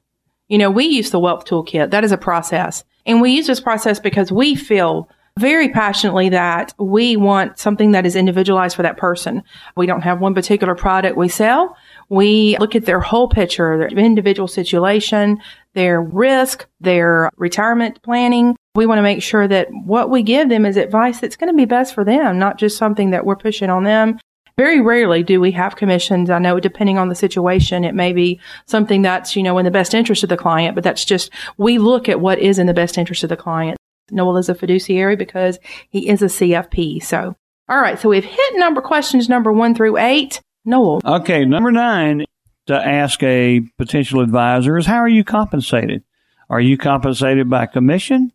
You 0.48 0.58
know, 0.58 0.72
we 0.72 0.86
use 0.86 1.12
the 1.12 1.20
wealth 1.20 1.46
toolkit. 1.46 1.92
That 1.92 2.04
is 2.04 2.12
a 2.12 2.18
process. 2.18 2.84
And 3.06 3.22
we 3.22 3.32
use 3.32 3.48
this 3.48 3.62
process 3.62 4.00
because 4.00 4.32
we 4.32 4.56
feel 4.56 5.10
very 5.38 5.70
passionately 5.70 6.30
that 6.30 6.74
we 6.80 7.16
want 7.16 7.60
something 7.60 7.92
that 7.92 8.06
is 8.06 8.16
individualized 8.16 8.76
for 8.76 8.82
that 8.82 8.98
person. 8.98 9.44
We 9.76 9.86
don't 9.86 10.02
have 10.02 10.20
one 10.20 10.34
particular 10.34 10.74
product 10.76 11.16
we 11.16 11.30
sell. 11.30 11.78
We 12.10 12.58
look 12.60 12.76
at 12.76 12.86
their 12.86 13.00
whole 13.00 13.30
picture, 13.30 13.78
their 13.78 13.90
individual 13.90 14.48
situation, 14.48 15.40
their 15.78 16.02
risk, 16.02 16.66
their 16.80 17.30
retirement 17.38 18.02
planning. 18.02 18.56
We 18.74 18.88
want 18.88 18.98
to 18.98 19.04
make 19.04 19.22
sure 19.22 19.48
that 19.48 19.68
what 19.86 20.10
we 20.10 20.24
give 20.24 20.50
them 20.50 20.66
is 20.66 20.76
advice 20.76 21.20
that's 21.20 21.36
going 21.36 21.54
to 21.54 21.56
be 21.56 21.66
best 21.66 21.94
for 21.94 22.04
them, 22.04 22.40
not 22.40 22.58
just 22.58 22.80
something 22.80 23.12
that 23.12 23.28
we're 23.28 23.36
pushing 23.36 23.70
on 23.70 23.84
them. 23.84 24.18
Very 24.58 24.82
rarely 24.82 25.22
do 25.22 25.40
we 25.40 25.52
have 25.52 25.76
commissions. 25.76 26.32
I 26.32 26.40
know 26.40 26.60
depending 26.60 26.98
on 26.98 27.10
the 27.10 27.16
situation, 27.16 27.84
it 27.84 27.94
may 27.94 28.12
be 28.12 28.40
something 28.66 29.04
that's, 29.04 29.36
you 29.36 29.44
know, 29.44 29.60
in 29.60 29.66
the 29.66 29.72
best 29.72 29.94
interest 29.94 30.24
of 30.24 30.30
the 30.30 30.36
client, 30.36 30.74
but 30.74 30.84
that's 30.84 31.06
just, 31.06 31.30
we 31.58 31.78
look 31.78 32.10
at 32.10 32.22
what 32.22 32.40
is 32.40 32.58
in 32.58 32.66
the 32.66 32.74
best 32.74 32.98
interest 32.98 33.22
of 33.22 33.30
the 33.30 33.38
client. 33.38 33.78
Noel 34.10 34.38
is 34.38 34.50
a 34.50 34.56
fiduciary 34.56 35.16
because 35.16 35.60
he 35.92 36.10
is 36.10 36.24
a 36.24 36.26
CFP. 36.26 37.04
So, 37.04 37.36
all 37.70 37.80
right. 37.80 38.00
So 38.00 38.10
we've 38.10 38.26
hit 38.26 38.54
number 38.56 38.82
questions 38.82 39.30
number 39.30 39.54
one 39.54 39.76
through 39.76 39.98
eight. 39.98 40.42
Noel. 40.66 41.02
Okay. 41.06 41.46
Number 41.46 41.72
nine 41.72 42.26
to 42.68 42.76
ask 42.76 43.22
a 43.24 43.62
potential 43.78 44.22
advisor 44.22 44.78
is 44.78 44.86
how 44.86 44.98
are 44.98 45.08
you 45.08 45.24
compensated? 45.24 46.04
Are 46.50 46.62
you 46.62 46.78
compensated 46.78 47.50
by 47.50 47.66
commission? 47.66 48.32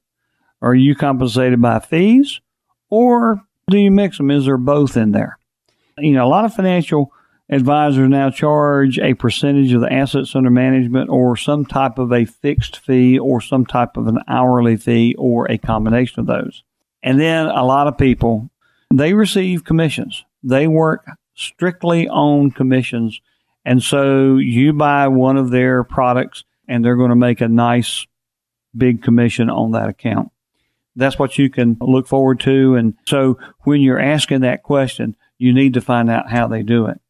Are 0.60 0.74
you 0.74 0.94
compensated 0.94 1.60
by 1.60 1.78
fees? 1.80 2.40
Or 2.90 3.42
do 3.70 3.78
you 3.78 3.90
mix 3.90 4.18
them? 4.18 4.30
Is 4.30 4.44
there 4.44 4.58
both 4.58 4.96
in 4.96 5.12
there? 5.12 5.38
You 5.98 6.12
know, 6.12 6.26
a 6.26 6.28
lot 6.28 6.44
of 6.44 6.54
financial 6.54 7.12
advisors 7.48 8.08
now 8.08 8.30
charge 8.30 8.98
a 8.98 9.14
percentage 9.14 9.72
of 9.72 9.82
the 9.82 9.92
assets 9.92 10.34
under 10.34 10.50
management 10.50 11.10
or 11.10 11.36
some 11.36 11.66
type 11.66 11.98
of 11.98 12.12
a 12.12 12.24
fixed 12.24 12.78
fee 12.78 13.18
or 13.18 13.40
some 13.40 13.66
type 13.66 13.96
of 13.96 14.06
an 14.06 14.18
hourly 14.28 14.76
fee 14.76 15.14
or 15.18 15.50
a 15.50 15.58
combination 15.58 16.20
of 16.20 16.26
those. 16.26 16.64
And 17.02 17.20
then 17.20 17.46
a 17.46 17.64
lot 17.64 17.88
of 17.88 17.98
people, 17.98 18.50
they 18.92 19.12
receive 19.12 19.64
commissions. 19.64 20.24
They 20.42 20.66
work 20.66 21.06
strictly 21.34 22.08
on 22.08 22.50
commissions. 22.50 23.20
And 23.64 23.82
so 23.82 24.36
you 24.36 24.72
buy 24.72 25.08
one 25.08 25.36
of 25.36 25.50
their 25.50 25.84
products 25.84 26.44
and 26.68 26.84
they're 26.84 26.96
going 26.96 27.10
to 27.10 27.16
make 27.16 27.40
a 27.40 27.48
nice 27.48 28.06
big 28.76 29.02
commission 29.02 29.50
on 29.50 29.72
that 29.72 29.88
account. 29.88 30.30
That's 30.96 31.18
what 31.18 31.38
you 31.38 31.48
can 31.48 31.76
look 31.80 32.06
forward 32.06 32.40
to. 32.40 32.74
And 32.74 32.94
so 33.06 33.38
when 33.60 33.80
you're 33.80 34.00
asking 34.00 34.40
that 34.40 34.62
question, 34.62 35.16
you 35.38 35.52
need 35.52 35.74
to 35.74 35.80
find 35.80 36.10
out 36.10 36.30
how 36.30 36.48
they 36.48 36.62
do 36.62 36.86
it. 36.86 37.00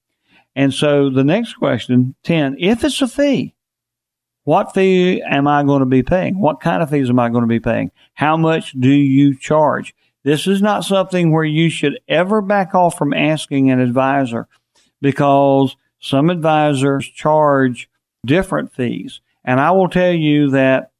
And 0.54 0.72
so 0.72 1.10
the 1.10 1.24
next 1.24 1.54
question, 1.54 2.14
10, 2.24 2.56
if 2.58 2.84
it's 2.84 3.00
a 3.02 3.08
fee, 3.08 3.54
what 4.44 4.74
fee 4.74 5.22
am 5.22 5.46
I 5.46 5.62
going 5.62 5.80
to 5.80 5.86
be 5.86 6.02
paying? 6.02 6.38
What 6.40 6.60
kind 6.60 6.82
of 6.82 6.90
fees 6.90 7.08
am 7.08 7.18
I 7.18 7.28
going 7.28 7.42
to 7.42 7.48
be 7.48 7.60
paying? 7.60 7.90
How 8.14 8.36
much 8.36 8.72
do 8.72 8.90
you 8.90 9.36
charge? 9.36 9.94
This 10.24 10.46
is 10.46 10.60
not 10.60 10.84
something 10.84 11.32
where 11.32 11.44
you 11.44 11.70
should 11.70 11.98
ever 12.08 12.42
back 12.42 12.74
off 12.74 12.96
from 12.96 13.12
asking 13.12 13.70
an 13.70 13.80
advisor 13.80 14.48
because 15.00 15.76
some 16.02 16.28
advisors 16.28 17.08
charge 17.08 17.88
different 18.26 18.74
fees. 18.74 19.20
And 19.44 19.58
I 19.58 19.70
will 19.70 19.88
tell 19.88 20.12
you 20.12 20.50
that 20.50 20.90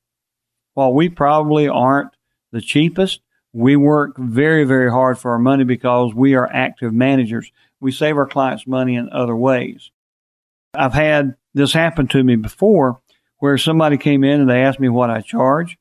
while 0.72 0.94
we 0.94 1.10
probably 1.10 1.68
aren't 1.68 2.12
the 2.52 2.60
cheapest. 2.60 3.20
We 3.52 3.76
work 3.76 4.16
very, 4.16 4.64
very 4.64 4.90
hard 4.90 5.18
for 5.18 5.32
our 5.32 5.38
money 5.38 5.64
because 5.64 6.14
we 6.14 6.34
are 6.34 6.48
active 6.52 6.92
managers. 6.92 7.50
We 7.80 7.90
save 7.90 8.16
our 8.16 8.26
clients 8.26 8.66
money 8.66 8.94
in 8.94 9.10
other 9.10 9.36
ways. 9.36 9.90
I've 10.74 10.94
had 10.94 11.34
this 11.52 11.72
happen 11.72 12.06
to 12.08 12.22
me 12.22 12.36
before 12.36 13.00
where 13.38 13.58
somebody 13.58 13.98
came 13.98 14.22
in 14.22 14.40
and 14.40 14.48
they 14.48 14.62
asked 14.62 14.80
me 14.80 14.88
what 14.88 15.10
I 15.10 15.20
charge. 15.20 15.76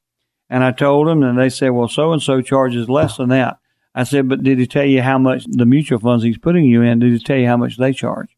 And 0.49 0.63
I 0.65 0.71
told 0.71 1.07
them, 1.07 1.23
and 1.23 1.38
they 1.38 1.49
said, 1.49 1.69
well, 1.69 1.88
so 1.88 2.12
and 2.12 2.21
so 2.21 2.41
charges 2.41 2.89
less 2.89 3.15
than 3.15 3.29
that. 3.29 3.60
I 3.95 4.03
said, 4.03 4.27
but 4.27 4.43
did 4.43 4.60
he 4.60 4.67
tell 4.67 4.84
you 4.84 5.01
how 5.01 5.17
much 5.17 5.45
the 5.47 5.65
mutual 5.65 5.99
funds 5.99 6.25
he's 6.25 6.38
putting 6.38 6.65
you 6.65 6.81
in, 6.81 6.99
did 6.99 7.13
he 7.13 7.19
tell 7.19 7.38
you 7.38 7.47
how 7.47 7.57
much 7.57 7.77
they 7.77 7.93
charge? 7.93 8.36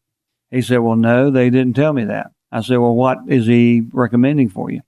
He 0.54 0.62
said, 0.62 0.78
well, 0.78 0.94
no, 0.94 1.30
they 1.30 1.50
didn't 1.50 1.74
tell 1.74 1.92
me 1.92 2.04
that. 2.04 2.30
I 2.52 2.60
said, 2.60 2.78
well, 2.78 2.94
what 2.94 3.18
is 3.26 3.46
he 3.46 3.82
recommending 3.92 4.48
for 4.48 4.70
you? 4.70 4.82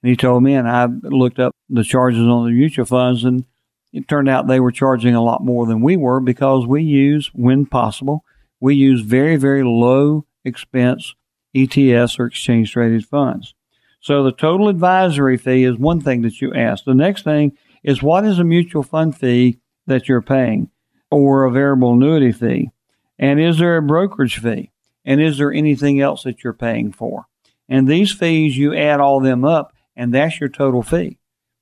And 0.00 0.10
he 0.10 0.14
told 0.14 0.44
me, 0.44 0.54
and 0.54 0.68
I 0.68 0.86
looked 0.86 1.40
up 1.40 1.56
the 1.68 1.82
charges 1.82 2.20
on 2.20 2.46
the 2.46 2.52
mutual 2.52 2.84
funds, 2.84 3.24
and 3.24 3.44
it 3.92 4.06
turned 4.06 4.28
out 4.28 4.46
they 4.46 4.60
were 4.60 4.70
charging 4.70 5.16
a 5.16 5.24
lot 5.24 5.44
more 5.44 5.66
than 5.66 5.80
we 5.80 5.96
were 5.96 6.20
because 6.20 6.68
we 6.68 6.84
use, 6.84 7.32
when 7.34 7.66
possible, 7.66 8.24
we 8.60 8.76
use 8.76 9.00
very, 9.00 9.34
very 9.34 9.64
low 9.64 10.24
expense 10.44 11.16
ETFs 11.52 12.20
or 12.20 12.26
exchange 12.26 12.70
traded 12.70 13.04
funds. 13.04 13.54
So 14.00 14.22
the 14.22 14.30
total 14.30 14.68
advisory 14.68 15.36
fee 15.36 15.64
is 15.64 15.76
one 15.76 16.00
thing 16.00 16.22
that 16.22 16.40
you 16.40 16.54
ask. 16.54 16.84
The 16.84 16.94
next 16.94 17.24
thing 17.24 17.58
is 17.82 18.04
what 18.04 18.24
is 18.24 18.38
a 18.38 18.44
mutual 18.44 18.84
fund 18.84 19.18
fee 19.18 19.58
that 19.88 20.08
you're 20.08 20.22
paying 20.22 20.70
or 21.10 21.42
a 21.42 21.50
variable 21.50 21.94
annuity 21.94 22.30
fee? 22.30 22.70
And 23.18 23.40
is 23.40 23.58
there 23.58 23.76
a 23.76 23.82
brokerage 23.82 24.38
fee? 24.38 24.70
And 25.08 25.20
is 25.20 25.38
there 25.38 25.52
anything 25.52 26.00
else 26.00 26.22
that 26.22 26.44
you're 26.44 26.52
paying 26.52 26.92
for? 26.92 27.26
And 27.68 27.88
these 27.88 28.12
fees, 28.12 28.56
you 28.56 28.76
add 28.76 29.00
all 29.00 29.20
them 29.20 29.44
up, 29.44 29.72
and 29.96 30.12
that's 30.12 30.38
your 30.38 30.50
total 30.50 30.82
fee. 30.82 31.18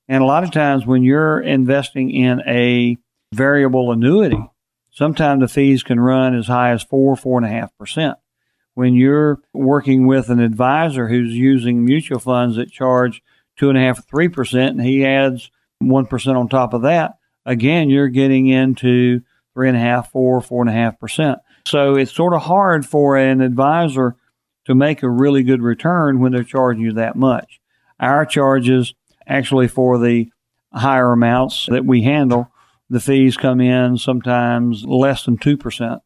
And 0.09 0.23
a 0.23 0.27
lot 0.27 0.45
of 0.45 0.51
times 0.51 0.85
when 0.85 1.03
you're 1.03 1.41
investing 1.41 2.11
in 2.11 2.43
a 2.47 2.99
variable 3.33 3.93
annuity, 3.93 4.39
sometimes 4.91 5.41
the 5.41 5.49
fees 5.49 5.83
can 5.83 6.01
run 6.01 6.35
as 6.35 6.49
high 6.49 6.73
as 6.73 6.83
four, 6.83 7.17
four 7.17 7.39
and 7.39 7.47
a 7.47 7.51
half 7.51 7.71
percent 7.79 8.19
when 8.77 8.95
you're 8.95 9.41
working 9.55 10.07
with 10.07 10.29
an 10.29 10.39
advisor 10.39 11.09
who's 11.09 11.33
using 11.33 11.83
mutual 11.83 12.19
funds 12.19 12.57
that 12.57 12.71
charge 12.71 13.23
two 13.57 13.71
and 13.71 13.79
a 13.79 13.81
half, 13.81 14.07
three 14.07 14.29
percent, 14.29 14.77
and 14.77 14.87
he 14.87 15.03
adds 15.05 15.51
one 15.79 16.05
percent 16.05 16.37
on 16.37 16.47
top 16.47 16.75
of 16.75 16.83
that, 16.83 17.15
again, 17.47 17.89
you're 17.89 18.09
getting 18.09 18.49
into 18.49 19.23
three 19.55 19.69
and 19.69 19.77
a 19.79 19.81
half, 19.81 20.11
four, 20.13 20.43
four 20.43 20.61
and 20.61 20.69
a 20.69 20.75
half 20.75 21.01
percent. 21.01 21.39
So 21.67 21.97
it's 21.97 22.15
sort 22.15 22.33
of 22.33 22.43
hard 22.43 22.87
for 22.87 23.17
an 23.17 23.41
advisor 23.41 24.15
to 24.67 24.75
make 24.75 25.03
a 25.03 25.11
really 25.11 25.43
good 25.43 25.63
return 25.63 26.21
when 26.21 26.31
they're 26.31 26.45
charging 26.45 26.85
you 26.85 26.93
that 26.93 27.17
much. 27.17 27.61
Our 27.99 28.25
charges 28.25 28.95
actually 29.27 29.67
for 29.67 29.99
the 29.99 30.31
higher 30.73 31.11
amounts 31.11 31.67
that 31.67 31.85
we 31.85 32.03
handle, 32.03 32.53
the 32.89 33.01
fees 33.01 33.37
come 33.37 33.61
in 33.61 33.99
sometimes 33.99 34.85
less 34.85 35.25
than 35.25 35.39
2% 35.39 36.01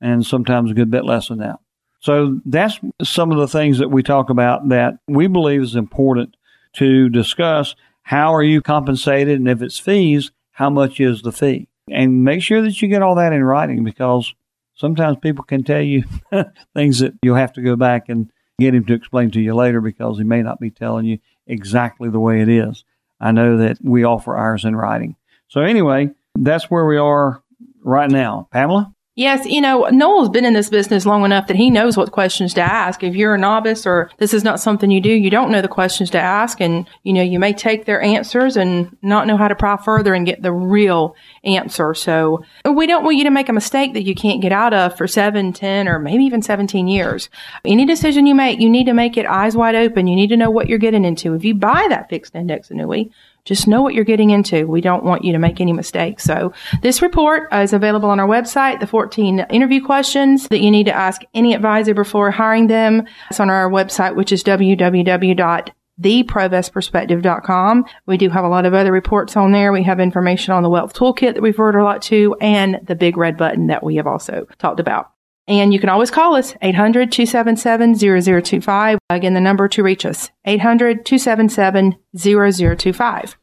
and 0.00 0.26
sometimes 0.26 0.72
a 0.72 0.74
good 0.74 0.90
bit 0.90 1.04
less 1.04 1.28
than 1.28 1.38
that. 1.38 1.60
So 2.00 2.40
that's 2.44 2.80
some 3.02 3.30
of 3.30 3.38
the 3.38 3.48
things 3.48 3.78
that 3.78 3.90
we 3.90 4.02
talk 4.02 4.30
about 4.30 4.68
that 4.70 4.98
we 5.06 5.28
believe 5.28 5.62
is 5.62 5.76
important 5.76 6.36
to 6.74 7.08
discuss. 7.08 7.76
How 8.02 8.34
are 8.34 8.42
you 8.42 8.60
compensated? 8.60 9.38
And 9.38 9.48
if 9.48 9.62
it's 9.62 9.78
fees, 9.78 10.32
how 10.50 10.70
much 10.70 10.98
is 10.98 11.22
the 11.22 11.32
fee? 11.32 11.68
And 11.88 12.24
make 12.24 12.42
sure 12.42 12.62
that 12.62 12.82
you 12.82 12.88
get 12.88 13.02
all 13.02 13.14
that 13.14 13.32
in 13.32 13.44
writing 13.44 13.84
because 13.84 14.34
sometimes 14.74 15.18
people 15.20 15.44
can 15.44 15.64
tell 15.64 15.82
you 15.82 16.04
things 16.74 17.00
that 17.00 17.14
you'll 17.22 17.36
have 17.36 17.52
to 17.54 17.62
go 17.62 17.76
back 17.76 18.08
and 18.08 18.30
get 18.58 18.74
him 18.74 18.84
to 18.86 18.94
explain 18.94 19.30
to 19.32 19.40
you 19.40 19.54
later 19.54 19.80
because 19.80 20.18
he 20.18 20.24
may 20.24 20.42
not 20.42 20.60
be 20.60 20.70
telling 20.70 21.04
you 21.06 21.18
exactly 21.46 22.08
the 22.08 22.20
way 22.20 22.40
it 22.40 22.48
is. 22.48 22.84
I 23.20 23.32
know 23.32 23.58
that 23.58 23.78
we 23.82 24.04
offer 24.04 24.36
ours 24.36 24.64
in 24.64 24.76
writing. 24.76 25.16
So 25.48 25.60
anyway, 25.62 26.10
that's 26.34 26.70
where 26.70 26.86
we 26.86 26.96
are 26.96 27.42
right 27.82 28.10
now. 28.10 28.48
Pamela? 28.52 28.93
Yes, 29.16 29.46
you 29.46 29.60
know, 29.60 29.84
Noel's 29.92 30.28
been 30.28 30.44
in 30.44 30.54
this 30.54 30.68
business 30.68 31.06
long 31.06 31.24
enough 31.24 31.46
that 31.46 31.56
he 31.56 31.70
knows 31.70 31.96
what 31.96 32.10
questions 32.10 32.52
to 32.54 32.60
ask. 32.60 33.04
If 33.04 33.14
you're 33.14 33.36
a 33.36 33.38
novice 33.38 33.86
or 33.86 34.10
this 34.18 34.34
is 34.34 34.42
not 34.42 34.58
something 34.58 34.90
you 34.90 35.00
do, 35.00 35.12
you 35.12 35.30
don't 35.30 35.52
know 35.52 35.62
the 35.62 35.68
questions 35.68 36.10
to 36.10 36.18
ask. 36.18 36.60
And, 36.60 36.88
you 37.04 37.12
know, 37.12 37.22
you 37.22 37.38
may 37.38 37.52
take 37.52 37.84
their 37.84 38.02
answers 38.02 38.56
and 38.56 38.96
not 39.02 39.28
know 39.28 39.36
how 39.36 39.46
to 39.46 39.54
pry 39.54 39.76
further 39.76 40.14
and 40.14 40.26
get 40.26 40.42
the 40.42 40.50
real 40.50 41.14
answer. 41.44 41.94
So 41.94 42.44
we 42.68 42.88
don't 42.88 43.04
want 43.04 43.16
you 43.16 43.22
to 43.22 43.30
make 43.30 43.48
a 43.48 43.52
mistake 43.52 43.94
that 43.94 44.02
you 44.02 44.16
can't 44.16 44.42
get 44.42 44.50
out 44.50 44.74
of 44.74 44.96
for 44.96 45.06
seven, 45.06 45.52
ten, 45.52 45.86
or 45.86 46.00
maybe 46.00 46.24
even 46.24 46.42
17 46.42 46.88
years. 46.88 47.30
Any 47.64 47.86
decision 47.86 48.26
you 48.26 48.34
make, 48.34 48.58
you 48.58 48.68
need 48.68 48.86
to 48.86 48.94
make 48.94 49.16
it 49.16 49.26
eyes 49.26 49.56
wide 49.56 49.76
open. 49.76 50.08
You 50.08 50.16
need 50.16 50.30
to 50.30 50.36
know 50.36 50.50
what 50.50 50.68
you're 50.68 50.78
getting 50.78 51.04
into. 51.04 51.34
If 51.34 51.44
you 51.44 51.54
buy 51.54 51.86
that 51.88 52.10
fixed 52.10 52.34
index 52.34 52.68
annuity, 52.68 53.12
just 53.44 53.68
know 53.68 53.82
what 53.82 53.94
you're 53.94 54.04
getting 54.04 54.30
into. 54.30 54.66
We 54.66 54.80
don't 54.80 55.04
want 55.04 55.24
you 55.24 55.32
to 55.32 55.38
make 55.38 55.60
any 55.60 55.72
mistakes. 55.72 56.24
So 56.24 56.52
this 56.82 57.02
report 57.02 57.52
is 57.52 57.72
available 57.72 58.08
on 58.08 58.20
our 58.20 58.28
website, 58.28 58.80
the 58.80 58.86
14 58.86 59.40
interview 59.50 59.84
questions 59.84 60.48
that 60.48 60.60
you 60.60 60.70
need 60.70 60.86
to 60.86 60.94
ask 60.94 61.22
any 61.34 61.54
advisor 61.54 61.94
before 61.94 62.30
hiring 62.30 62.66
them. 62.68 63.06
It's 63.30 63.40
on 63.40 63.50
our 63.50 63.70
website, 63.70 64.16
which 64.16 64.32
is 64.32 64.42
www 64.44 65.74
www.theprovestperspective.com. 66.00 67.84
We 68.06 68.16
do 68.16 68.28
have 68.30 68.44
a 68.44 68.48
lot 68.48 68.66
of 68.66 68.74
other 68.74 68.90
reports 68.92 69.36
on 69.36 69.52
there. 69.52 69.72
We 69.72 69.84
have 69.84 70.00
information 70.00 70.52
on 70.52 70.62
the 70.62 70.70
wealth 70.70 70.92
toolkit 70.94 71.34
that 71.34 71.42
we've 71.42 71.56
heard 71.56 71.76
a 71.76 71.84
lot 71.84 72.02
to 72.02 72.36
and 72.40 72.80
the 72.82 72.96
big 72.96 73.16
red 73.16 73.36
button 73.36 73.68
that 73.68 73.84
we 73.84 73.96
have 73.96 74.06
also 74.06 74.46
talked 74.58 74.80
about. 74.80 75.13
And 75.46 75.74
you 75.74 75.80
can 75.80 75.90
always 75.90 76.10
call 76.10 76.36
us 76.36 76.54
800 76.62 77.12
277 77.12 77.96
0025. 77.96 78.98
Again, 79.10 79.34
the 79.34 79.40
number 79.40 79.68
to 79.68 79.82
reach 79.82 80.06
us 80.06 80.30
800 80.44 81.04
277 81.04 81.96
0025. 82.16 83.36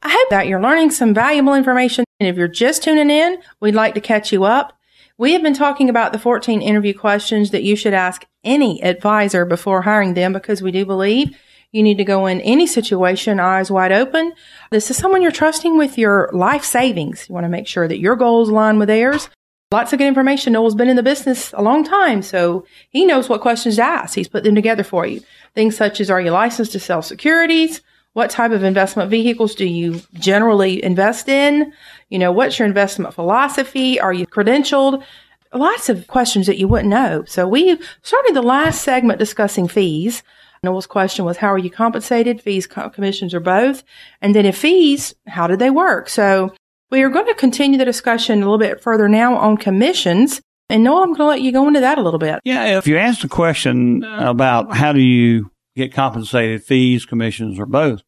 I 0.00 0.08
hope 0.08 0.30
that 0.30 0.46
you're 0.46 0.60
learning 0.60 0.90
some 0.90 1.14
valuable 1.14 1.54
information. 1.54 2.04
And 2.20 2.28
if 2.28 2.36
you're 2.36 2.48
just 2.48 2.82
tuning 2.82 3.10
in, 3.10 3.38
we'd 3.60 3.74
like 3.74 3.94
to 3.94 4.00
catch 4.00 4.32
you 4.32 4.44
up. 4.44 4.74
We 5.16 5.32
have 5.32 5.42
been 5.42 5.54
talking 5.54 5.88
about 5.88 6.12
the 6.12 6.18
14 6.18 6.62
interview 6.62 6.94
questions 6.94 7.50
that 7.50 7.64
you 7.64 7.74
should 7.74 7.94
ask 7.94 8.24
any 8.44 8.82
advisor 8.82 9.44
before 9.44 9.82
hiring 9.82 10.14
them 10.14 10.32
because 10.32 10.62
we 10.62 10.70
do 10.70 10.86
believe 10.86 11.36
you 11.72 11.82
need 11.82 11.98
to 11.98 12.04
go 12.04 12.26
in 12.26 12.40
any 12.40 12.66
situation 12.66 13.40
eyes 13.40 13.70
wide 13.70 13.92
open. 13.92 14.32
This 14.70 14.90
is 14.90 14.96
someone 14.96 15.20
you're 15.20 15.32
trusting 15.32 15.76
with 15.76 15.98
your 15.98 16.30
life 16.32 16.64
savings. 16.64 17.28
You 17.28 17.34
want 17.34 17.44
to 17.44 17.48
make 17.48 17.66
sure 17.66 17.86
that 17.88 17.98
your 17.98 18.16
goals 18.16 18.48
align 18.48 18.78
with 18.78 18.88
theirs 18.88 19.28
Lots 19.70 19.92
of 19.92 19.98
good 19.98 20.08
information. 20.08 20.54
Noel's 20.54 20.74
been 20.74 20.88
in 20.88 20.96
the 20.96 21.02
business 21.02 21.52
a 21.52 21.60
long 21.60 21.84
time, 21.84 22.22
so 22.22 22.64
he 22.88 23.04
knows 23.04 23.28
what 23.28 23.42
questions 23.42 23.76
to 23.76 23.82
ask. 23.82 24.14
He's 24.14 24.26
put 24.26 24.42
them 24.42 24.54
together 24.54 24.82
for 24.82 25.06
you. 25.06 25.20
Things 25.54 25.76
such 25.76 26.00
as 26.00 26.10
are 26.10 26.22
you 26.22 26.30
licensed 26.30 26.72
to 26.72 26.80
sell 26.80 27.02
securities? 27.02 27.82
What 28.14 28.30
type 28.30 28.50
of 28.50 28.64
investment 28.64 29.10
vehicles 29.10 29.54
do 29.54 29.66
you 29.66 30.00
generally 30.14 30.82
invest 30.82 31.28
in? 31.28 31.70
You 32.08 32.18
know, 32.18 32.32
what's 32.32 32.58
your 32.58 32.66
investment 32.66 33.12
philosophy? 33.12 34.00
Are 34.00 34.12
you 34.12 34.26
credentialed? 34.26 35.04
Lots 35.52 35.90
of 35.90 36.06
questions 36.06 36.46
that 36.46 36.56
you 36.56 36.66
wouldn't 36.66 36.88
know. 36.88 37.24
So 37.26 37.46
we 37.46 37.78
started 38.00 38.34
the 38.34 38.42
last 38.42 38.82
segment 38.82 39.18
discussing 39.18 39.68
fees. 39.68 40.22
Noel's 40.62 40.86
question 40.86 41.26
was, 41.26 41.36
how 41.36 41.48
are 41.48 41.58
you 41.58 41.70
compensated? 41.70 42.40
Fees, 42.40 42.66
commissions, 42.66 43.34
or 43.34 43.40
both? 43.40 43.84
And 44.22 44.34
then 44.34 44.46
if 44.46 44.56
fees, 44.56 45.14
how 45.26 45.46
did 45.46 45.58
they 45.58 45.70
work? 45.70 46.08
So 46.08 46.54
we 46.90 47.02
are 47.02 47.08
going 47.08 47.26
to 47.26 47.34
continue 47.34 47.78
the 47.78 47.84
discussion 47.84 48.38
a 48.38 48.40
little 48.40 48.58
bit 48.58 48.80
further 48.82 49.08
now 49.08 49.36
on 49.36 49.56
commissions. 49.56 50.40
And 50.70 50.84
Noel, 50.84 51.02
I'm 51.02 51.08
going 51.08 51.18
to 51.18 51.24
let 51.26 51.40
you 51.40 51.52
go 51.52 51.66
into 51.66 51.80
that 51.80 51.98
a 51.98 52.02
little 52.02 52.18
bit. 52.18 52.40
Yeah, 52.44 52.78
if 52.78 52.86
you 52.86 52.98
ask 52.98 53.22
the 53.22 53.28
question 53.28 54.04
about 54.04 54.76
how 54.76 54.92
do 54.92 55.00
you 55.00 55.50
get 55.76 55.94
compensated, 55.94 56.62
fees, 56.62 57.06
commissions, 57.06 57.58
or 57.58 57.66
both, 57.66 58.02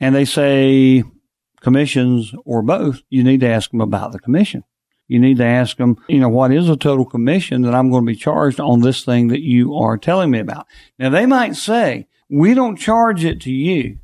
and 0.00 0.14
they 0.14 0.24
say 0.24 1.02
commissions 1.60 2.32
or 2.44 2.62
both, 2.62 3.02
you 3.08 3.24
need 3.24 3.40
to 3.40 3.48
ask 3.48 3.70
them 3.70 3.80
about 3.80 4.12
the 4.12 4.18
commission. 4.18 4.62
You 5.08 5.18
need 5.18 5.38
to 5.38 5.44
ask 5.44 5.76
them, 5.76 5.96
you 6.08 6.18
know, 6.18 6.28
what 6.28 6.52
is 6.52 6.66
the 6.66 6.76
total 6.76 7.04
commission 7.04 7.62
that 7.62 7.74
I'm 7.74 7.90
going 7.90 8.06
to 8.06 8.12
be 8.12 8.16
charged 8.16 8.60
on 8.60 8.80
this 8.80 9.04
thing 9.04 9.28
that 9.28 9.42
you 9.42 9.74
are 9.74 9.98
telling 9.98 10.30
me 10.30 10.38
about? 10.38 10.66
Now, 10.98 11.10
they 11.10 11.26
might 11.26 11.56
say, 11.56 12.06
we 12.30 12.54
don't 12.54 12.76
charge 12.76 13.24
it 13.24 13.40
to 13.42 13.50
you. 13.50 13.98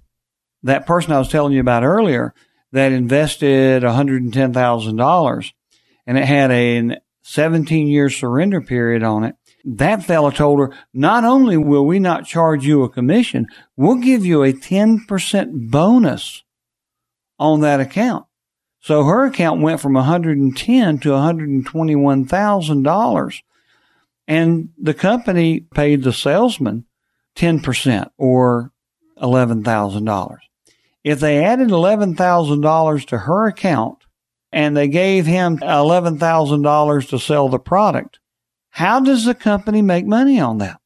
That 0.63 0.87
person 0.87 1.13
I 1.13 1.19
was 1.19 1.29
telling 1.29 1.55
you 1.55 1.61
about 1.61 1.85
earlier, 1.85 2.35
that 2.73 2.93
invested 2.93 3.83
$110,000 3.83 5.53
and 6.07 6.19
it 6.19 6.25
had 6.25 6.51
a 6.51 6.99
17 7.23 7.89
year 7.89 8.11
surrender 8.11 8.61
period 8.61 9.03
on 9.03 9.25
it. 9.25 9.37
That 9.65 10.05
fellow 10.05 10.31
told 10.31 10.61
her, 10.61 10.71
not 10.95 11.25
only 11.25 11.57
will 11.57 11.87
we 11.87 11.99
not 11.99 12.27
charge 12.27 12.65
you 12.65 12.83
a 12.83 12.89
commission, 12.89 13.47
we'll 13.77 13.97
give 13.97 14.25
you 14.25 14.43
a 14.43 14.53
10% 14.53 15.71
bonus 15.71 16.45
on 17.39 17.61
that 17.61 17.81
account. 17.81 18.27
So 18.81 19.05
her 19.05 19.27
account 19.27 19.61
went 19.61 19.81
from 19.81 19.95
110 19.95 20.99
to 21.01 21.09
$121,000 21.11 23.41
and 24.27 24.71
the 24.81 24.95
company 24.95 25.61
paid 25.61 26.03
the 26.03 26.13
salesman 26.13 26.87
10% 27.37 28.11
or 28.17 28.73
$11,000 29.19 30.39
if 31.05 31.21
they 31.21 31.43
added 31.45 31.69
$11,000 31.69 33.07
to 33.07 33.19
her 33.19 33.47
account 33.47 34.05
and 34.53 34.77
they 34.77 34.89
gave 34.89 35.27
him 35.27 35.59
$11,000 35.59 37.09
to 37.09 37.19
sell 37.19 37.49
the 37.49 37.59
product, 37.59 38.19
how 38.71 39.01
does 39.01 39.25
the 39.25 39.35
company 39.35 39.83
make 39.83 40.07
money 40.07 40.41
on 40.41 40.59
that? 40.59 40.81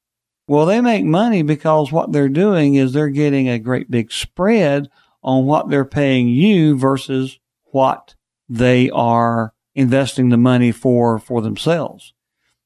Well, 0.46 0.66
they 0.66 0.80
make 0.80 1.04
money 1.04 1.42
because 1.42 1.90
what 1.90 2.12
they're 2.12 2.28
doing 2.28 2.74
is 2.74 2.92
they're 2.92 3.08
getting 3.08 3.48
a 3.48 3.58
great 3.58 3.90
big 3.90 4.12
spread 4.12 4.88
on 5.22 5.46
what 5.46 5.70
they're 5.70 5.86
paying 5.86 6.28
you 6.28 6.76
versus 6.76 7.38
what 7.72 8.14
they 8.48 8.90
are 8.90 9.54
investing 9.74 10.28
the 10.28 10.36
money 10.36 10.70
for 10.70 11.18
for 11.18 11.40
themselves. 11.40 12.12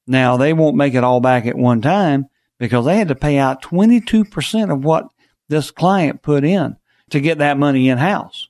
Now 0.06 0.36
they 0.36 0.52
won't 0.52 0.76
make 0.76 0.94
it 0.94 1.04
all 1.04 1.20
back 1.20 1.46
at 1.46 1.56
one 1.56 1.80
time 1.80 2.26
because 2.58 2.84
they 2.84 2.98
had 2.98 3.08
to 3.08 3.14
pay 3.14 3.38
out 3.38 3.62
22% 3.62 4.72
of 4.72 4.84
what 4.84 5.08
this 5.48 5.70
client 5.70 6.22
put 6.22 6.44
in 6.44 6.76
to 7.10 7.20
get 7.20 7.38
that 7.38 7.58
money 7.58 7.88
in 7.88 7.98
house. 7.98 8.48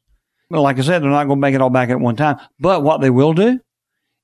Well, 0.50 0.62
like 0.62 0.78
I 0.78 0.82
said, 0.82 1.02
they're 1.02 1.10
not 1.10 1.24
going 1.24 1.38
to 1.38 1.40
make 1.40 1.54
it 1.54 1.60
all 1.60 1.70
back 1.70 1.90
at 1.90 2.00
one 2.00 2.16
time, 2.16 2.38
but 2.58 2.82
what 2.82 3.00
they 3.00 3.10
will 3.10 3.34
do 3.34 3.60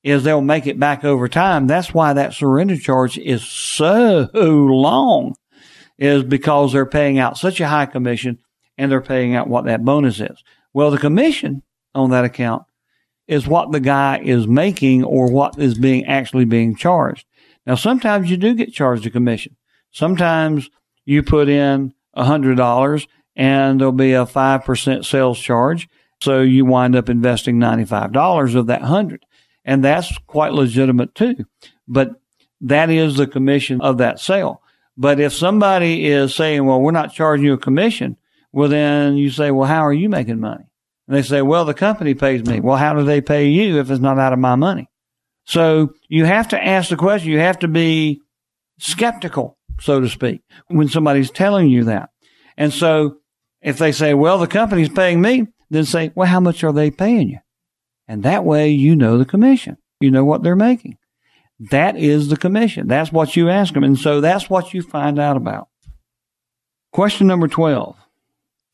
is 0.03 0.23
they'll 0.23 0.41
make 0.41 0.67
it 0.67 0.79
back 0.79 1.03
over 1.03 1.27
time. 1.27 1.67
That's 1.67 1.93
why 1.93 2.13
that 2.13 2.33
surrender 2.33 2.77
charge 2.77 3.17
is 3.17 3.43
so 3.43 4.29
long 4.33 5.35
is 5.97 6.23
because 6.23 6.73
they're 6.73 6.85
paying 6.85 7.17
out 7.17 7.37
such 7.37 7.59
a 7.59 7.67
high 7.67 7.85
commission 7.85 8.39
and 8.77 8.91
they're 8.91 9.01
paying 9.01 9.35
out 9.35 9.47
what 9.47 9.65
that 9.65 9.83
bonus 9.83 10.19
is. 10.19 10.43
Well, 10.73 10.91
the 10.91 10.97
commission 10.97 11.63
on 11.93 12.09
that 12.11 12.25
account 12.25 12.65
is 13.27 13.47
what 13.47 13.71
the 13.71 13.79
guy 13.79 14.19
is 14.19 14.47
making 14.47 15.03
or 15.03 15.31
what 15.31 15.57
is 15.57 15.77
being 15.77 16.05
actually 16.05 16.45
being 16.45 16.75
charged. 16.75 17.25
Now, 17.65 17.75
sometimes 17.75 18.29
you 18.29 18.37
do 18.37 18.53
get 18.53 18.73
charged 18.73 19.05
a 19.07 19.09
commission. 19.09 19.55
Sometimes 19.91 20.69
you 21.05 21.23
put 21.23 21.49
in 21.49 21.93
a 22.13 22.25
hundred 22.25 22.57
dollars 22.57 23.07
and 23.35 23.79
there'll 23.79 23.91
be 23.91 24.13
a 24.13 24.25
5% 24.25 25.05
sales 25.05 25.39
charge. 25.39 25.87
So 26.21 26.41
you 26.41 26.65
wind 26.65 26.95
up 26.95 27.09
investing 27.09 27.57
$95 27.57 28.55
of 28.55 28.67
that 28.67 28.81
hundred. 28.81 29.25
And 29.65 29.83
that's 29.83 30.17
quite 30.27 30.53
legitimate 30.53 31.15
too. 31.15 31.45
But 31.87 32.11
that 32.61 32.89
is 32.89 33.17
the 33.17 33.27
commission 33.27 33.81
of 33.81 33.97
that 33.97 34.19
sale. 34.19 34.61
But 34.97 35.19
if 35.19 35.33
somebody 35.33 36.05
is 36.05 36.33
saying, 36.33 36.65
well, 36.65 36.79
we're 36.79 36.91
not 36.91 37.13
charging 37.13 37.45
you 37.45 37.53
a 37.53 37.57
commission, 37.57 38.17
well, 38.53 38.69
then 38.69 39.17
you 39.17 39.29
say, 39.29 39.51
well, 39.51 39.67
how 39.67 39.85
are 39.85 39.93
you 39.93 40.07
making 40.07 40.39
money? 40.39 40.63
And 41.07 41.17
they 41.17 41.21
say, 41.21 41.41
well, 41.41 41.65
the 41.65 41.73
company 41.73 42.13
pays 42.13 42.45
me. 42.45 42.61
Well, 42.61 42.77
how 42.77 42.93
do 42.93 43.03
they 43.03 43.21
pay 43.21 43.47
you 43.49 43.79
if 43.79 43.91
it's 43.91 43.99
not 43.99 44.17
out 44.17 44.33
of 44.33 44.39
my 44.39 44.55
money? 44.55 44.89
So 45.45 45.93
you 46.07 46.25
have 46.25 46.47
to 46.49 46.63
ask 46.63 46.89
the 46.89 46.95
question. 46.95 47.31
You 47.31 47.39
have 47.39 47.59
to 47.59 47.67
be 47.67 48.21
skeptical, 48.79 49.57
so 49.79 49.99
to 49.99 50.09
speak, 50.09 50.41
when 50.67 50.87
somebody's 50.87 51.29
telling 51.29 51.69
you 51.69 51.83
that. 51.83 52.09
And 52.57 52.73
so 52.73 53.17
if 53.65 53.79
they 53.79 53.91
say, 53.91 54.13
well, 54.13 54.37
the 54.37 54.47
company's 54.47 54.89
paying 54.89 55.19
me, 55.19 55.47
then 55.71 55.85
say, 55.85 56.11
well, 56.13 56.27
how 56.27 56.39
much 56.39 56.63
are 56.63 56.71
they 56.71 56.91
paying 56.91 57.29
you? 57.29 57.39
And 58.07 58.21
that 58.21 58.45
way 58.45 58.69
you 58.69 58.95
know 58.95 59.17
the 59.17 59.25
commission. 59.25 59.77
You 59.99 60.11
know 60.11 60.23
what 60.23 60.43
they're 60.43 60.55
making. 60.55 60.99
That 61.71 61.97
is 61.97 62.29
the 62.29 62.37
commission. 62.37 62.87
That's 62.87 63.11
what 63.11 63.35
you 63.35 63.49
ask 63.49 63.73
them. 63.73 63.83
And 63.83 63.97
so 63.97 64.21
that's 64.21 64.51
what 64.51 64.75
you 64.75 64.83
find 64.83 65.17
out 65.17 65.35
about. 65.35 65.69
Question 66.91 67.25
number 67.25 67.47
12. 67.47 67.97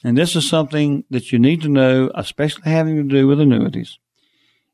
And 0.04 0.18
this 0.18 0.36
is 0.36 0.50
something 0.50 1.06
that 1.10 1.32
you 1.32 1.40
need 1.40 1.62
to 1.62 1.70
know, 1.70 2.12
especially 2.14 2.70
having 2.70 2.98
to 2.98 3.04
do 3.04 3.28
with 3.28 3.40
annuities. 3.40 3.98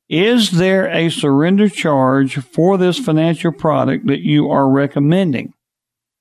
Is 0.10 0.52
there 0.52 0.88
a 0.88 1.10
surrender 1.10 1.70
charge 1.70 2.38
for 2.38 2.78
this 2.80 2.98
financial 2.98 3.52
product 3.52 4.08
that 4.08 4.22
you 4.22 4.50
are 4.50 4.68
recommending? 4.68 5.54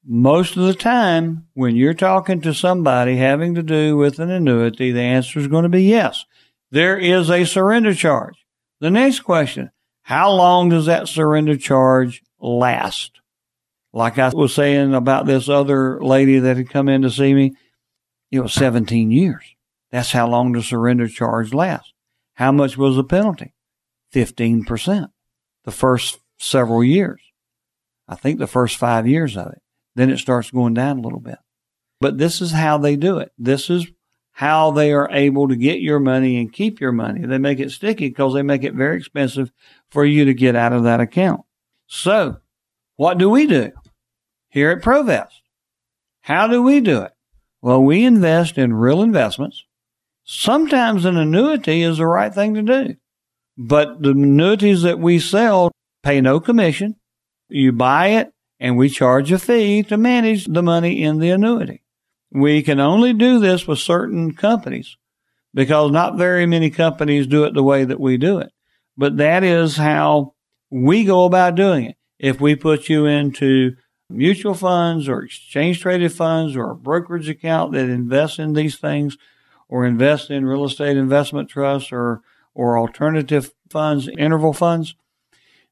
Most 0.09 0.57
of 0.57 0.63
the 0.63 0.75
time, 0.75 1.49
when 1.55 1.75
you're 1.75 1.93
talking 1.93 2.41
to 2.43 2.55
somebody 2.55 3.17
having 3.17 3.57
to 3.57 3.63
do 3.63 3.97
with 3.97 4.21
an 4.21 4.31
annuity, 4.31 4.93
the 4.93 5.01
answer 5.01 5.41
is 5.41 5.49
going 5.49 5.65
to 5.65 5.69
be 5.69 5.83
yes. 5.83 6.25
There 6.71 6.97
is 6.97 7.29
a 7.29 7.45
surrender 7.45 7.93
charge. 7.93 8.47
The 8.79 8.91
next 8.91 9.21
question, 9.21 9.73
how 10.03 10.31
long 10.31 10.69
does 10.69 10.87
that 10.87 11.09
surrender 11.09 11.57
charge 11.57 12.23
last? 12.39 13.21
Like 13.93 14.17
I 14.17 14.29
was 14.29 14.55
saying 14.55 14.95
about 14.95 15.27
this 15.27 15.49
other 15.49 16.01
lady 16.01 16.39
that 16.39 16.57
had 16.57 16.71
come 16.71 16.89
in 16.89 17.03
to 17.03 17.11
see 17.11 17.35
me, 17.35 17.57
it 18.31 18.39
was 18.39 18.53
17 18.53 19.11
years. 19.11 19.43
That's 19.91 20.13
how 20.13 20.29
long 20.29 20.53
the 20.53 20.63
surrender 20.63 21.09
charge 21.09 21.53
lasts. 21.53 21.93
How 22.35 22.53
much 22.53 22.77
was 22.77 22.95
the 22.95 23.03
penalty? 23.03 23.55
15%. 24.15 25.09
The 25.65 25.73
first 25.73 26.21
several 26.39 26.85
years. 26.85 27.21
I 28.07 28.15
think 28.15 28.39
the 28.39 28.47
first 28.47 28.77
five 28.77 29.09
years 29.09 29.37
of 29.37 29.49
it. 29.49 29.63
Then 29.97 30.11
it 30.11 30.19
starts 30.19 30.51
going 30.51 30.75
down 30.75 30.99
a 30.99 31.03
little 31.03 31.21
bit. 31.21 31.39
But 32.01 32.19
this 32.19 32.41
is 32.43 32.53
how 32.53 32.79
they 32.79 32.97
do 32.97 33.19
it. 33.19 33.33
This 33.39 33.71
is 33.71 33.87
how 34.33 34.71
they 34.71 34.93
are 34.93 35.09
able 35.11 35.49
to 35.49 35.57
get 35.57 35.81
your 35.81 35.99
money 35.99 36.37
and 36.37 36.53
keep 36.53 36.79
your 36.79 36.93
money. 36.93 37.25
They 37.25 37.39
make 37.39 37.59
it 37.59 37.71
sticky 37.71 38.09
because 38.09 38.35
they 38.35 38.43
make 38.43 38.63
it 38.63 38.75
very 38.75 38.99
expensive 38.99 39.51
for 39.91 40.05
you 40.05 40.27
to 40.27 40.35
get 40.35 40.55
out 40.55 40.75
of 40.75 40.85
that 40.85 41.01
account. 41.01 41.41
So 41.87 42.37
what 42.97 43.17
do 43.17 43.31
we 43.31 43.47
do 43.47 43.73
here 44.51 44.71
at 44.71 44.83
Provest? 44.83 45.33
How 46.21 46.47
do 46.47 46.63
we 46.63 46.81
do 46.81 47.01
it? 47.01 47.13
Well, 47.63 47.83
we 47.83 48.05
invest 48.05 48.59
in 48.59 48.75
real 48.75 49.03
investments. 49.03 49.65
Sometimes 50.25 51.07
an 51.07 51.17
annuity 51.17 51.83
is 51.83 51.97
the 51.97 52.07
right 52.07 52.35
thing 52.35 52.53
to 52.55 52.63
do, 52.63 52.97
but 53.57 54.03
the 54.03 54.11
annuities 54.11 54.83
that 54.83 54.99
we 54.99 55.19
sell 55.19 55.73
pay 56.03 56.21
no 56.21 56.41
commission. 56.41 56.97
You 57.49 57.73
buy 57.73 58.09
it 58.09 58.33
and 58.59 58.77
we 58.77 58.89
charge 58.89 59.33
a 59.33 59.39
fee 59.39 59.83
to 59.85 59.97
manage 59.97 60.47
the 60.47 60.63
money 60.63 61.03
in 61.03 61.19
the 61.19 61.31
annuity. 61.31 61.83
We 62.31 62.63
can 62.63 62.81
only 62.81 63.13
do 63.13 63.39
this 63.39 63.67
with 63.67 63.79
certain 63.79 64.35
companies 64.35 64.97
because 65.55 65.91
not 65.91 66.19
very 66.19 66.47
many 66.47 66.71
companies 66.71 67.27
do 67.27 67.45
it 67.45 67.55
the 67.55 67.63
way 67.63 67.85
that 67.85 68.01
we 68.01 68.17
do 68.17 68.39
it. 68.39 68.53
But 68.97 69.19
that 69.19 69.45
is 69.45 69.77
how 69.77 70.35
we 70.71 71.05
go 71.05 71.25
about 71.25 71.55
doing 71.55 71.87
it. 71.87 71.97
If 72.19 72.41
we 72.41 72.57
put 72.57 72.89
you 72.89 73.07
into 73.07 73.77
mutual 74.09 74.55
funds 74.55 75.09
or 75.09 75.23
exchange 75.23 75.81
traded 75.81 76.13
funds 76.13 76.57
or 76.57 76.71
a 76.71 76.77
brokerage 76.77 77.29
account 77.29 77.73
that 77.73 77.89
invests 77.89 78.39
in 78.39 78.55
these 78.55 78.77
things 78.77 79.17
or 79.69 79.85
invest 79.85 80.31
in 80.31 80.47
real 80.47 80.65
estate 80.65 80.97
investment 80.97 81.49
trusts 81.49 81.93
or, 81.93 82.23
or 82.55 82.79
alternative 82.79 83.53
funds, 83.71 84.09
interval 84.09 84.53
funds, 84.53 84.95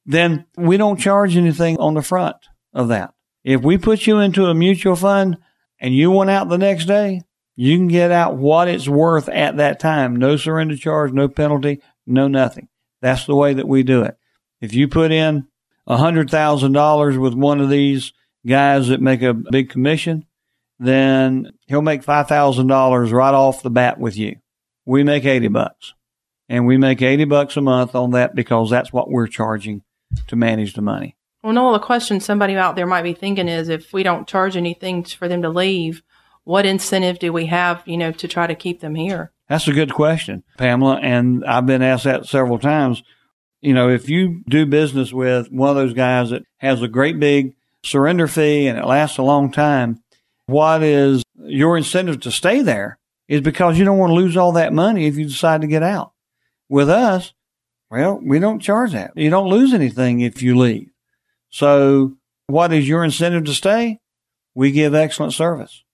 then 0.04 0.44
we 0.56 0.76
don't 0.76 0.98
charge 0.98 1.36
anything 1.36 1.78
on 1.78 1.94
the 1.94 2.02
front 2.02 2.36
of 2.74 2.88
that. 2.88 3.14
If 3.42 3.62
we 3.62 3.78
put 3.78 4.06
you 4.06 4.18
into 4.18 4.46
a 4.46 4.54
mutual 4.54 4.96
fund 4.96 5.38
and 5.78 5.94
you 5.94 6.10
want 6.10 6.30
out 6.30 6.48
the 6.48 6.58
next 6.58 6.86
day, 6.86 7.22
you 7.56 7.76
can 7.76 7.88
get 7.88 8.10
out 8.10 8.36
what 8.36 8.68
it's 8.68 8.88
worth 8.88 9.28
at 9.28 9.58
that 9.58 9.78
time. 9.78 10.16
No 10.16 10.36
surrender 10.36 10.76
charge, 10.76 11.12
no 11.12 11.28
penalty, 11.28 11.80
no 12.06 12.26
nothing. 12.26 12.68
That's 13.00 13.26
the 13.26 13.36
way 13.36 13.54
that 13.54 13.68
we 13.68 13.82
do 13.82 14.02
it. 14.02 14.16
If 14.60 14.74
you 14.74 14.88
put 14.88 15.12
in 15.12 15.46
a 15.86 15.96
hundred 15.96 16.30
thousand 16.30 16.72
dollars 16.72 17.16
with 17.16 17.34
one 17.34 17.60
of 17.60 17.70
these 17.70 18.12
guys 18.46 18.88
that 18.88 19.00
make 19.00 19.22
a 19.22 19.34
big 19.34 19.70
commission, 19.70 20.24
then 20.78 21.52
he'll 21.66 21.82
make 21.82 22.02
$5,000 22.02 23.12
right 23.12 23.34
off 23.34 23.62
the 23.62 23.70
bat 23.70 23.98
with 23.98 24.16
you. 24.16 24.36
We 24.84 25.04
make 25.04 25.24
80 25.24 25.48
bucks 25.48 25.94
and 26.48 26.66
we 26.66 26.76
make 26.76 27.00
80 27.00 27.24
bucks 27.24 27.56
a 27.56 27.60
month 27.60 27.94
on 27.94 28.10
that 28.10 28.34
because 28.34 28.70
that's 28.70 28.92
what 28.92 29.10
we're 29.10 29.28
charging 29.28 29.82
to 30.26 30.36
manage 30.36 30.74
the 30.74 30.82
money. 30.82 31.16
Well, 31.44 31.52
no, 31.52 31.74
the 31.74 31.78
question 31.78 32.20
somebody 32.20 32.56
out 32.56 32.74
there 32.74 32.86
might 32.86 33.02
be 33.02 33.12
thinking 33.12 33.48
is 33.48 33.68
if 33.68 33.92
we 33.92 34.02
don't 34.02 34.26
charge 34.26 34.56
anything 34.56 35.04
for 35.04 35.28
them 35.28 35.42
to 35.42 35.50
leave, 35.50 36.02
what 36.44 36.64
incentive 36.64 37.18
do 37.18 37.34
we 37.34 37.44
have, 37.46 37.82
you 37.84 37.98
know, 37.98 38.12
to 38.12 38.26
try 38.26 38.46
to 38.46 38.54
keep 38.54 38.80
them 38.80 38.94
here? 38.94 39.30
That's 39.46 39.68
a 39.68 39.74
good 39.74 39.92
question, 39.92 40.42
Pamela. 40.56 41.00
And 41.02 41.44
I've 41.44 41.66
been 41.66 41.82
asked 41.82 42.04
that 42.04 42.24
several 42.24 42.58
times. 42.58 43.02
You 43.60 43.74
know, 43.74 43.90
if 43.90 44.08
you 44.08 44.42
do 44.48 44.64
business 44.64 45.12
with 45.12 45.52
one 45.52 45.68
of 45.68 45.76
those 45.76 45.92
guys 45.92 46.30
that 46.30 46.44
has 46.58 46.80
a 46.80 46.88
great 46.88 47.20
big 47.20 47.54
surrender 47.82 48.26
fee 48.26 48.66
and 48.66 48.78
it 48.78 48.86
lasts 48.86 49.18
a 49.18 49.22
long 49.22 49.52
time. 49.52 50.02
What 50.46 50.82
is 50.82 51.22
your 51.36 51.76
incentive 51.76 52.20
to 52.22 52.30
stay 52.30 52.62
there 52.62 52.98
is 53.28 53.42
because 53.42 53.78
you 53.78 53.84
don't 53.84 53.98
want 53.98 54.10
to 54.10 54.14
lose 54.14 54.36
all 54.36 54.52
that 54.52 54.72
money 54.72 55.06
if 55.06 55.16
you 55.16 55.26
decide 55.26 55.60
to 55.60 55.66
get 55.66 55.82
out. 55.82 56.12
With 56.70 56.88
us, 56.88 57.34
well, 57.90 58.18
we 58.22 58.38
don't 58.38 58.60
charge 58.60 58.92
that. 58.92 59.12
You 59.14 59.28
don't 59.28 59.50
lose 59.50 59.74
anything 59.74 60.20
if 60.20 60.42
you 60.42 60.56
leave. 60.56 60.90
So 61.54 62.16
what 62.48 62.72
is 62.72 62.88
your 62.88 63.04
incentive 63.04 63.44
to 63.44 63.54
stay? 63.54 64.00
We 64.56 64.72
give 64.72 64.92
excellent 64.92 65.34
service. 65.34 65.84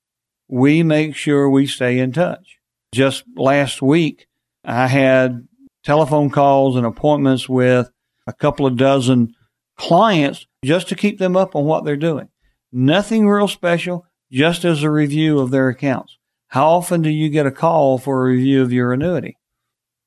We 0.48 0.82
make 0.82 1.14
sure 1.14 1.50
we 1.50 1.66
stay 1.66 1.98
in 1.98 2.12
touch. 2.12 2.56
Just 2.94 3.24
last 3.36 3.82
week, 3.82 4.26
I 4.64 4.86
had 4.86 5.46
telephone 5.84 6.30
calls 6.30 6.76
and 6.76 6.86
appointments 6.86 7.46
with 7.46 7.90
a 8.26 8.32
couple 8.32 8.64
of 8.64 8.78
dozen 8.78 9.34
clients 9.76 10.46
just 10.64 10.88
to 10.88 10.96
keep 10.96 11.18
them 11.18 11.36
up 11.36 11.54
on 11.54 11.66
what 11.66 11.84
they're 11.84 11.94
doing. 11.94 12.30
Nothing 12.72 13.28
real 13.28 13.46
special, 13.46 14.06
just 14.32 14.64
as 14.64 14.82
a 14.82 14.90
review 14.90 15.40
of 15.40 15.50
their 15.50 15.68
accounts. 15.68 16.16
How 16.48 16.68
often 16.70 17.02
do 17.02 17.10
you 17.10 17.28
get 17.28 17.44
a 17.44 17.50
call 17.50 17.98
for 17.98 18.22
a 18.22 18.32
review 18.32 18.62
of 18.62 18.72
your 18.72 18.94
annuity? 18.94 19.36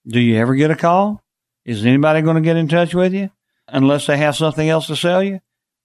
Do 0.08 0.20
you 0.20 0.36
ever 0.36 0.56
get 0.56 0.72
a 0.72 0.76
call? 0.76 1.22
Is 1.64 1.86
anybody 1.86 2.24
going 2.24 2.38
to 2.38 2.42
get 2.42 2.58
in 2.58 2.68
touch 2.68 2.96
with 2.96 3.14
you 3.14 3.30
unless 3.68 4.08
they 4.08 4.18
have 4.18 4.36
something 4.36 4.68
else 4.68 4.88
to 4.88 4.96
sell 4.96 5.24
you? 5.24 5.40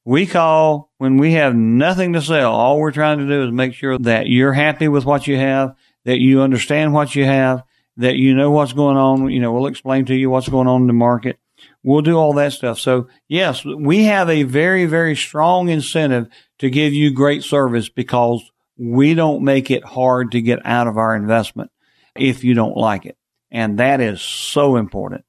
We 0.05 0.26
call 0.26 0.91
when 0.99 1.18
we 1.18 1.33
have 1.33 1.55
nothing 1.55 2.14
to 2.14 2.22
sell. 2.22 2.53
All 2.53 2.79
we're 2.79 2.93
trying 2.93 3.18
to 3.18 3.26
do 3.26 3.45
is 3.45 3.53
make 3.53 3.74
sure 3.74 3.99
that 3.99 4.26
you're 4.26 4.55
happy 4.55 4.89
with 4.89 5.05
what 5.05 5.26
you 5.26 5.37
have, 5.37 5.74
that 6.05 6.18
you 6.18 6.41
understand 6.41 6.95
what 6.95 7.14
you 7.14 7.24
have, 7.24 7.62
that 7.99 8.16
you 8.16 8.35
know 8.35 8.51
what's 8.51 8.72
going 8.72 8.97
on. 8.97 9.31
You 9.31 9.41
know, 9.41 9.53
we'll 9.53 9.66
explain 9.66 10.07
to 10.07 10.14
you 10.14 10.31
what's 10.31 10.49
going 10.49 10.66
on 10.66 10.83
in 10.83 10.87
the 10.87 10.93
market 10.95 11.39
We'll 11.83 12.03
do 12.03 12.16
all 12.16 12.33
that 12.35 12.53
stuff. 12.53 12.79
So 12.79 13.09
yes, 13.29 13.64
we 13.64 14.05
have 14.05 14.29
a 14.29 14.43
very, 14.43 14.87
very 14.87 15.16
strong 15.16 15.68
incentive 15.68 16.29
to 16.59 16.70
give 16.70 16.93
you 16.93 17.12
great 17.12 17.43
service 17.43 17.89
because 17.89 18.43
we 18.76 19.14
don't 19.14 19.43
make 19.43 19.70
it 19.70 19.85
hard 19.85 20.33
to 20.33 20.43
get 20.43 20.64
out 20.64 20.87
of 20.87 20.97
our 20.97 21.14
investment. 21.14 21.70
if 22.14 22.43
you 22.43 22.53
don't 22.53 22.76
like 22.76 23.07
it. 23.07 23.16
And 23.51 23.79
that 23.79 24.01
is 24.01 24.20
so 24.20 24.74
important. 24.74 25.24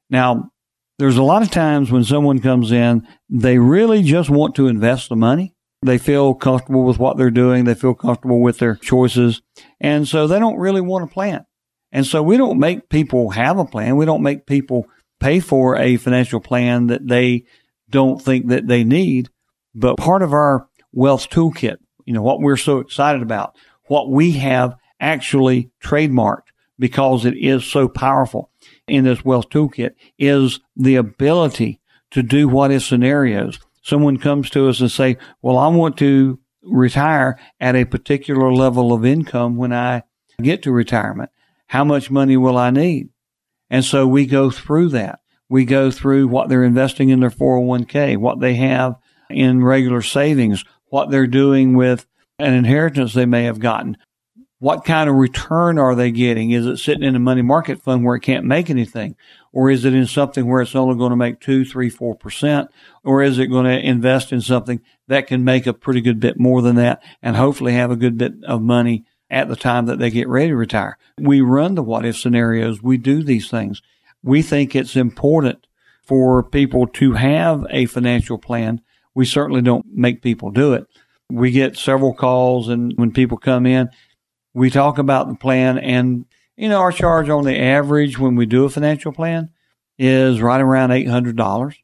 Now, 0.10 0.52
there's 1.00 1.18
a 1.18 1.24
lot 1.24 1.42
of 1.42 1.52
times 1.52 1.92
when 1.92 2.04
someone 2.04 2.40
comes 2.40 2.72
in, 2.72 3.06
they 3.30 3.58
really 3.58 4.04
just 4.04 4.30
want 4.30 4.56
to 4.56 4.68
invest 4.68 5.10
the 5.10 5.16
money. 5.16 5.54
They 5.82 5.98
feel 5.98 6.34
comfortable 6.34 6.86
with 6.86 6.98
what 6.98 7.18
they're 7.18 7.32
doing. 7.32 7.66
They 7.66 7.74
feel 7.74 7.94
comfortable 7.94 8.42
with 8.42 8.60
their 8.60 8.76
choices. 8.76 9.42
And 9.82 10.08
so 10.08 10.28
they 10.28 10.40
don't 10.40 10.58
really 10.58 10.80
want 10.80 11.04
a 11.04 11.14
plan. 11.14 11.46
And 11.92 12.06
so 12.06 12.24
we 12.24 12.38
don't 12.38 12.58
make 12.58 12.90
people 12.90 13.32
have 13.32 13.58
a 13.58 13.66
plan. 13.66 13.98
We 13.98 14.06
don't 14.06 14.24
make 14.24 14.46
people 14.46 14.86
pay 15.20 15.40
for 15.40 15.78
a 15.78 15.98
financial 15.98 16.40
plan 16.40 16.88
that 16.88 17.08
they 17.08 17.46
don't 17.94 18.22
think 18.22 18.48
that 18.48 18.68
they 18.68 18.84
need. 18.84 19.30
But 19.74 19.98
part 19.98 20.22
of 20.22 20.34
our 20.34 20.68
wealth 20.92 21.30
toolkit, 21.30 21.78
you 22.06 22.14
know, 22.14 22.22
what 22.22 22.42
we're 22.42 22.58
so 22.58 22.80
excited 22.80 23.22
about, 23.22 23.56
what 23.88 24.10
we 24.10 24.32
have 24.34 24.76
actually 25.00 25.72
trademarked 25.82 26.50
because 26.78 27.24
it 27.24 27.36
is 27.38 27.64
so 27.64 27.88
powerful 27.88 28.50
in 28.88 29.06
this 29.06 29.24
wealth 29.24 29.50
toolkit 29.50 29.92
is 30.18 30.60
the 30.76 30.96
ability 30.96 31.80
to 32.12 32.24
do 32.24 32.48
what 32.48 32.72
is 32.72 32.86
scenarios. 32.86 33.60
Someone 33.84 34.18
comes 34.18 34.50
to 34.50 34.68
us 34.68 34.82
and 34.82 34.92
say, 34.92 35.18
well, 35.42 35.58
I 35.58 35.68
want 35.68 35.98
to 35.98 36.40
retire 36.64 37.40
at 37.60 37.76
a 37.76 37.86
particular 37.86 38.52
level 38.52 38.92
of 38.92 39.06
income 39.06 39.56
when 39.56 39.74
I 39.74 40.04
get 40.42 40.64
to 40.64 40.72
retirement. 40.72 41.30
How 41.68 41.84
much 41.84 42.10
money 42.10 42.38
will 42.38 42.58
I 42.58 42.72
need? 42.72 43.10
And 43.70 43.84
so 43.84 44.08
we 44.08 44.26
go 44.26 44.50
through 44.50 44.90
that 44.90 45.20
we 45.54 45.66
go 45.66 45.92
through 45.92 46.28
what 46.28 46.50
they're 46.50 46.64
investing 46.64 47.10
in 47.10 47.20
their 47.20 47.30
401k, 47.30 48.18
what 48.18 48.40
they 48.40 48.56
have 48.56 48.96
in 49.30 49.64
regular 49.64 50.02
savings, 50.02 50.66
what 50.88 51.12
they're 51.12 51.28
doing 51.28 51.76
with 51.76 52.08
an 52.40 52.56
inheritance 52.56 53.14
they 53.14 53.28
may 53.28 53.44
have 53.44 53.60
gotten. 53.60 53.96
What 54.58 54.84
kind 54.84 55.08
of 55.08 55.16
return 55.16 55.78
are 55.78 55.94
they 55.94 56.10
getting? 56.10 56.50
Is 56.50 56.66
it 56.66 56.78
sitting 56.78 57.04
in 57.04 57.16
a 57.16 57.20
money 57.20 57.44
market 57.44 57.84
fund 57.84 58.04
where 58.04 58.16
it 58.16 58.22
can't 58.22 58.46
make 58.46 58.72
anything? 58.72 59.16
Or 59.52 59.70
is 59.70 59.86
it 59.86 59.94
in 59.94 60.08
something 60.08 60.48
where 60.48 60.64
it's 60.64 60.74
only 60.74 60.98
going 60.98 61.12
to 61.12 61.16
make 61.16 61.40
two, 61.40 61.66
three, 61.66 61.92
four 61.92 62.16
percent? 62.16 62.72
Or 63.04 63.22
is 63.22 63.38
it 63.38 63.46
going 63.46 63.66
to 63.66 63.80
invest 63.80 64.32
in 64.32 64.42
something 64.42 64.82
that 65.08 65.28
can 65.28 65.44
make 65.44 65.68
a 65.68 65.74
pretty 65.74 66.02
good 66.02 66.20
bit 66.20 66.40
more 66.40 66.64
than 66.64 66.78
that 66.78 67.04
and 67.22 67.36
hopefully 67.36 67.74
have 67.74 67.92
a 67.92 67.96
good 67.96 68.18
bit 68.18 68.34
of 68.44 68.64
money 68.64 69.06
at 69.30 69.50
the 69.50 69.56
time 69.56 69.86
that 69.86 70.00
they 70.00 70.10
get 70.10 70.28
ready 70.28 70.48
to 70.48 70.56
retire? 70.56 70.98
We 71.20 71.42
run 71.42 71.76
the 71.76 71.84
what 71.84 72.08
if 72.08 72.18
scenarios. 72.18 72.82
We 72.82 72.98
do 72.98 73.22
these 73.22 73.52
things 73.52 73.84
we 74.24 74.42
think 74.42 74.76
it's 74.76 74.96
important 74.96 75.68
for 76.02 76.44
people 76.44 76.88
to 76.88 77.14
have 77.14 77.66
a 77.70 77.86
financial 77.86 78.38
plan. 78.38 78.82
We 79.14 79.26
certainly 79.26 79.62
don't 79.62 79.86
make 79.94 80.22
people 80.22 80.50
do 80.50 80.74
it. 80.74 80.88
We 81.30 81.52
get 81.52 81.78
several 81.78 82.14
calls 82.14 82.70
and 82.70 82.94
when 82.96 83.12
people 83.12 83.38
come 83.38 83.66
in, 83.66 83.90
we 84.54 84.70
talk 84.70 84.98
about 84.98 85.28
the 85.28 85.36
plan 85.36 85.78
and, 85.78 86.26
you 86.56 86.70
know, 86.70 86.80
our 86.80 86.92
charge 86.92 87.30
on 87.30 87.44
the 87.44 87.60
average 87.60 88.18
when 88.18 88.36
we 88.36 88.46
do 88.46 88.66
a 88.66 88.70
financial 88.70 89.12
plan 89.12 89.50
is 89.98 90.42
right 90.42 90.62
around 90.62 90.90
$800. 90.90 91.76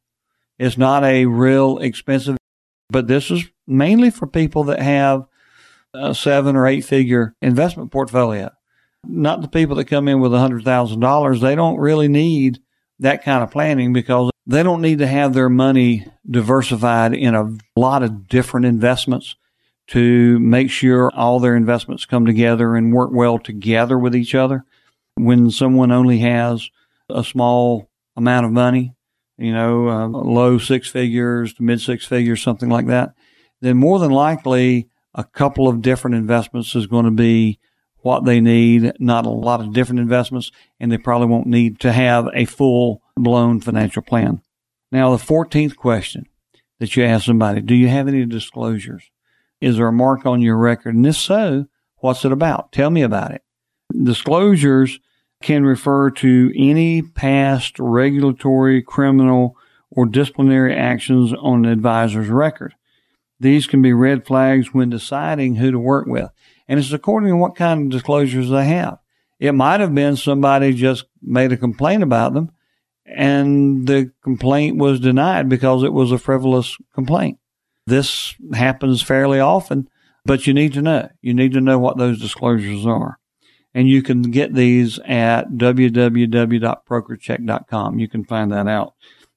It's 0.57 0.77
not 0.77 1.03
a 1.03 1.25
real 1.25 1.77
expensive, 1.79 2.37
but 2.89 3.07
this 3.07 3.31
is 3.31 3.45
mainly 3.65 4.09
for 4.09 4.27
people 4.27 4.65
that 4.65 4.81
have 4.81 5.25
a 5.93 6.13
seven 6.13 6.55
or 6.55 6.67
eight 6.67 6.81
figure 6.81 7.35
investment 7.41 7.91
portfolio 7.91 8.51
not 9.05 9.41
the 9.41 9.47
people 9.47 9.75
that 9.77 9.85
come 9.85 10.07
in 10.07 10.19
with 10.19 10.31
$100,000. 10.31 11.41
They 11.41 11.55
don't 11.55 11.77
really 11.77 12.07
need 12.07 12.59
that 12.99 13.23
kind 13.23 13.43
of 13.43 13.51
planning 13.51 13.93
because 13.93 14.31
they 14.45 14.63
don't 14.63 14.81
need 14.81 14.99
to 14.99 15.07
have 15.07 15.33
their 15.33 15.49
money 15.49 16.07
diversified 16.29 17.13
in 17.13 17.35
a 17.35 17.55
lot 17.75 18.03
of 18.03 18.27
different 18.27 18.65
investments 18.65 19.35
to 19.87 20.37
make 20.39 20.69
sure 20.69 21.11
all 21.15 21.39
their 21.39 21.55
investments 21.55 22.05
come 22.05 22.25
together 22.25 22.75
and 22.75 22.93
work 22.93 23.09
well 23.11 23.39
together 23.39 23.97
with 23.97 24.15
each 24.15 24.35
other. 24.35 24.65
When 25.15 25.49
someone 25.49 25.91
only 25.91 26.19
has 26.19 26.69
a 27.09 27.23
small 27.23 27.89
amount 28.15 28.45
of 28.45 28.51
money, 28.51 28.93
you 29.37 29.53
know, 29.53 29.89
uh, 29.89 30.07
low 30.07 30.57
six 30.57 30.89
figures 30.89 31.53
to 31.55 31.63
mid 31.63 31.81
six 31.81 32.05
figures, 32.05 32.41
something 32.41 32.69
like 32.69 32.87
that, 32.87 33.13
then 33.61 33.77
more 33.77 33.99
than 33.99 34.11
likely 34.11 34.89
a 35.15 35.23
couple 35.23 35.67
of 35.67 35.81
different 35.81 36.15
investments 36.15 36.75
is 36.75 36.85
going 36.85 37.05
to 37.05 37.11
be 37.11 37.59
what 38.01 38.25
they 38.25 38.39
need, 38.39 38.93
not 38.99 39.25
a 39.25 39.29
lot 39.29 39.59
of 39.59 39.73
different 39.73 39.99
investments, 39.99 40.51
and 40.79 40.91
they 40.91 40.97
probably 40.97 41.27
won't 41.27 41.47
need 41.47 41.79
to 41.81 41.91
have 41.91 42.27
a 42.33 42.45
full 42.45 43.01
blown 43.15 43.59
financial 43.59 44.01
plan. 44.01 44.41
Now, 44.91 45.15
the 45.15 45.23
14th 45.23 45.75
question 45.75 46.27
that 46.79 46.95
you 46.95 47.03
ask 47.03 47.25
somebody, 47.25 47.61
do 47.61 47.75
you 47.75 47.87
have 47.87 48.07
any 48.07 48.25
disclosures? 48.25 49.09
Is 49.61 49.77
there 49.77 49.87
a 49.87 49.93
mark 49.93 50.25
on 50.25 50.41
your 50.41 50.57
record? 50.57 50.95
And 50.95 51.05
if 51.05 51.17
so, 51.17 51.65
what's 51.97 52.23
it 52.25 52.31
about? 52.31 52.71
Tell 52.71 52.89
me 52.89 53.01
about 53.01 53.31
it. 53.31 53.43
Disclosures 54.03 54.99
can 55.41 55.63
refer 55.63 56.09
to 56.11 56.51
any 56.55 57.01
past 57.01 57.77
regulatory, 57.79 58.81
criminal, 58.81 59.57
or 59.91 60.05
disciplinary 60.05 60.75
actions 60.75 61.33
on 61.33 61.65
an 61.65 61.71
advisor's 61.71 62.29
record. 62.29 62.75
These 63.39 63.67
can 63.67 63.81
be 63.81 63.93
red 63.93 64.25
flags 64.25 64.73
when 64.73 64.89
deciding 64.89 65.55
who 65.55 65.71
to 65.71 65.79
work 65.79 66.07
with 66.07 66.29
and 66.69 66.79
it's 66.79 66.93
according 66.93 67.29
to 67.29 67.35
what 67.35 67.57
kind 67.57 67.81
of 67.81 67.89
disclosures 67.89 68.49
they 68.49 68.65
have. 68.65 68.99
It 69.39 69.53
might 69.53 69.81
have 69.81 69.93
been 69.93 70.15
somebody 70.15 70.73
just 70.73 71.05
made 71.21 71.51
a 71.51 71.57
complaint 71.57 72.03
about 72.03 72.33
them 72.33 72.51
and 73.15 73.87
the 73.87 74.11
complaint 74.23 74.77
was 74.77 74.99
denied 74.99 75.47
because 75.49 75.81
it 75.83 75.93
was 75.93 76.11
a 76.11 76.19
frivolous 76.19 76.77
complaint. 76.93 77.39
This 77.87 78.35
happens 78.53 79.01
fairly 79.01 79.39
often, 79.39 79.89
but 80.25 80.45
you 80.45 80.53
need 80.53 80.73
to 80.73 80.81
know. 80.81 81.07
You 81.21 81.33
need 81.33 81.53
to 81.53 81.61
know 81.61 81.79
what 81.79 81.97
those 81.97 82.19
disclosures 82.19 82.85
are. 82.85 83.17
And 83.73 83.87
you 83.87 84.03
can 84.03 84.23
get 84.23 84.53
these 84.53 84.99
at 84.99 85.51
www.brokercheck.com. 85.51 87.99
You 87.99 88.07
can 88.07 88.23
find 88.25 88.51
that 88.51 88.67
out. 88.67 88.93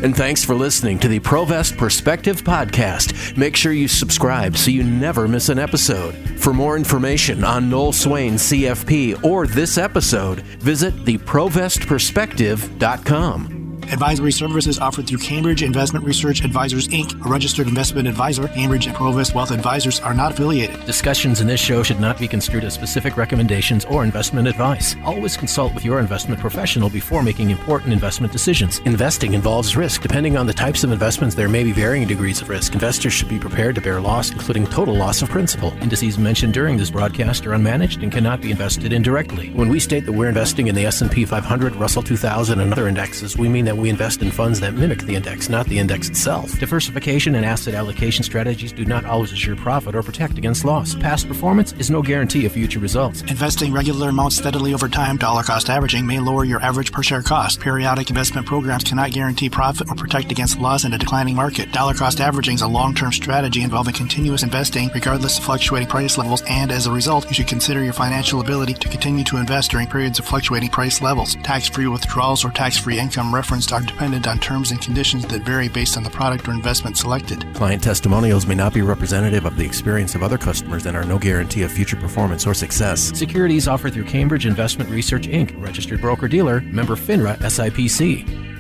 And 0.03 0.15
thanks 0.15 0.45
for 0.45 0.55
listening 0.55 0.99
to 1.01 1.09
the 1.09 1.19
Provest 1.21 1.79
Perspective 1.79 2.43
Podcast. 2.43 3.35
Make 3.37 3.57
sure 3.57 3.73
you 3.73 3.89
subscribe 3.89 4.57
so 4.57 4.71
you 4.71 4.85
never 4.85 5.27
miss 5.27 5.49
an 5.49 5.59
episode. 5.59 6.15
For 6.39 6.53
more 6.53 6.77
information 6.77 7.43
on 7.45 7.71
Noel 7.71 7.93
Swain, 7.93 8.35
CFP, 8.35 9.25
or 9.25 9.47
this 9.47 9.79
episode, 9.79 10.41
visit 10.61 10.95
theprovestperspective.com. 11.07 13.56
Advisory 13.93 14.33
services 14.33 14.79
offered 14.79 15.07
through 15.07 15.19
Cambridge 15.19 15.63
Investment 15.63 16.05
Research 16.05 16.43
Advisors 16.43 16.89
Inc., 16.89 17.25
a 17.25 17.29
registered 17.29 17.69
investment 17.69 18.09
advisor. 18.09 18.49
Cambridge 18.49 18.87
and 18.87 18.97
Provest 18.97 19.35
Wealth 19.35 19.53
Advisors 19.53 20.01
are 20.01 20.13
not 20.13 20.33
affiliated. 20.33 20.85
Discussions 20.87 21.41
in 21.41 21.47
this 21.47 21.61
show 21.61 21.83
should 21.83 22.01
not 22.01 22.19
be 22.19 22.27
construed 22.27 22.65
as 22.65 22.75
specific 22.75 23.17
recommendations 23.17 23.85
or 23.85 24.03
investment 24.03 24.49
advice. 24.49 24.97
Always 25.05 25.37
consult 25.37 25.73
with 25.75 25.85
your 25.85 26.01
investment 26.01 26.41
professional 26.41 26.91
before 26.91 27.23
making 27.23 27.51
important 27.51 27.93
investment 27.93 28.33
decisions. 28.33 28.81
Investing 28.81 29.35
involves 29.35 29.77
risk. 29.77 30.03
Depending 30.03 30.37
on 30.37 30.47
the 30.47 30.53
types 30.53 30.83
of 30.83 30.91
investments, 30.91 31.37
there 31.37 31.49
may 31.49 31.63
be 31.63 31.73
varying 31.73 32.09
degrees 32.09 32.43
of 32.43 32.49
risk. 32.49 32.75
Investors 32.75 33.13
should 33.13 33.29
be 33.29 33.39
prepared 33.39 33.77
to 33.77 33.81
bear 33.81 34.01
loss, 34.01 34.31
including 34.31 34.67
total 34.67 34.97
loss 34.97 35.23
of 35.23 35.31
principal. 35.31 35.73
Indices 35.81 36.19
mentioned 36.19 36.55
during 36.55 36.77
this 36.77 36.91
broadcast 36.91 37.47
are 37.47 37.51
unmanaged 37.51 38.03
and 38.03 38.11
cannot 38.11 38.41
be 38.41 38.51
invested 38.51 38.93
indirectly. 38.93 39.51
When 39.51 39.69
we 39.69 39.79
state 39.79 40.07
that 40.07 40.13
we're 40.13 40.29
investing 40.29 40.67
in 40.67 40.75
the 40.75 40.87
S&P 40.87 41.25
500, 41.25 41.77
Russell 41.77 42.03
2000, 42.03 42.61
and 42.61 42.73
other 42.73 42.89
indexes, 42.89 43.37
we 43.37 43.49
mean 43.49 43.65
that 43.67 43.76
we 43.77 43.91
invest 43.91 44.23
in 44.23 44.31
funds 44.31 44.61
that 44.61 44.75
mimic 44.75 45.03
the 45.03 45.15
index, 45.15 45.49
not 45.49 45.67
the 45.67 45.79
index 45.79 46.09
itself. 46.09 46.59
Diversification 46.59 47.35
and 47.35 47.45
asset 47.45 47.75
allocation 47.75 48.25
strategies 48.25 48.73
do 48.73 48.85
not 48.85 49.05
always 49.05 49.33
assure 49.33 49.57
profit 49.57 49.95
or 49.95 50.03
protect 50.03 50.39
against 50.39 50.65
loss. 50.65 50.95
Past 50.95 51.29
performance 51.29 51.73
is 51.75 51.91
no 51.91 52.03
guarantee 52.03 52.47
of 52.47 52.53
future 52.53 52.79
results. 52.79 53.23
Investing 53.23 53.73
regular 53.73 54.09
amounts 54.09 54.37
steadily 54.37 54.75
over 54.75 54.89
time, 54.89 55.17
dollar 55.17 55.43
cost 55.43 55.71
averaging, 55.71 56.07
may 56.07 56.21
lower 56.21 56.45
your 56.45 56.63
average 56.63 56.93
per 56.93 57.03
share 57.03 57.23
cost. 57.23 57.61
Periodic 57.61 58.11
investment 58.11 58.47
programs 58.47 58.85
cannot 58.85 59.11
guarantee 59.11 59.51
profit 59.51 59.91
or 59.91 59.95
protect 59.95 60.31
against 60.31 60.59
loss 60.59 60.85
in 60.85 60.93
a 60.93 60.99
declining 60.99 61.35
market. 61.35 61.73
Dollar 61.73 61.95
cost 61.95 62.21
averaging 62.21 62.57
is 62.57 62.63
a 62.63 62.69
long 62.69 62.95
term 62.95 63.13
strategy 63.13 63.63
involving 63.63 63.95
continuous 63.95 64.43
investing 64.43 64.91
regardless 64.95 65.39
of 65.39 65.45
fluctuating 65.45 65.89
price 65.89 66.19
levels, 66.19 66.43
and 66.49 66.71
as 66.73 66.87
a 66.87 66.93
result, 66.93 67.27
you 67.29 67.35
should 67.35 67.47
consider 67.47 67.83
your 67.83 67.93
financial 67.93 68.41
ability 68.41 68.75
to 68.75 68.89
continue 68.89 69.25
to 69.25 69.37
invest 69.37 69.71
during 69.71 69.87
periods 69.87 70.19
of 70.19 70.25
fluctuating 70.25 70.71
price 70.71 71.01
levels. 71.03 71.35
Tax 71.37 71.69
free 71.69 71.87
withdrawals 71.87 72.45
or 72.45 72.51
tax 72.51 72.79
free 72.79 72.99
income 72.99 73.35
referenced 73.71 73.91
are 73.91 73.95
dependent 73.95 74.27
on 74.27 74.39
terms 74.39 74.71
and 74.71 74.81
conditions 74.81 75.27
that 75.27 75.43
vary 75.43 75.69
based 75.69 75.97
on 75.97 76.03
the 76.03 76.11
product 76.11 76.49
or 76.49 76.53
investment 76.53 76.97
selected. 76.97 77.45
Client 77.55 77.83
testimonials 77.83 78.47
may 78.47 78.55
not 78.55 78.75
be 78.75 78.83
representative 78.83 79.45
of 79.45 79.57
the 79.57 79.65
experience 79.65 80.15
of 80.15 80.23
other 80.23 80.39
customers 80.39 80.87
and 80.87 80.97
are 80.97 81.05
no 81.05 81.19
guarantee 81.19 81.63
of 81.63 81.73
future 81.73 81.97
performance 81.97 82.47
or 82.47 82.55
success. 82.55 83.17
Securities 83.19 83.69
offered 83.69 83.93
through 83.93 84.05
Cambridge 84.05 84.47
Investment 84.47 84.91
Research 84.91 85.27
Inc., 85.27 85.61
registered 85.61 86.01
broker 86.01 86.29
dealer, 86.29 86.61
member 86.61 86.97
FINRA 86.97 87.37
SIPC. 87.39 88.56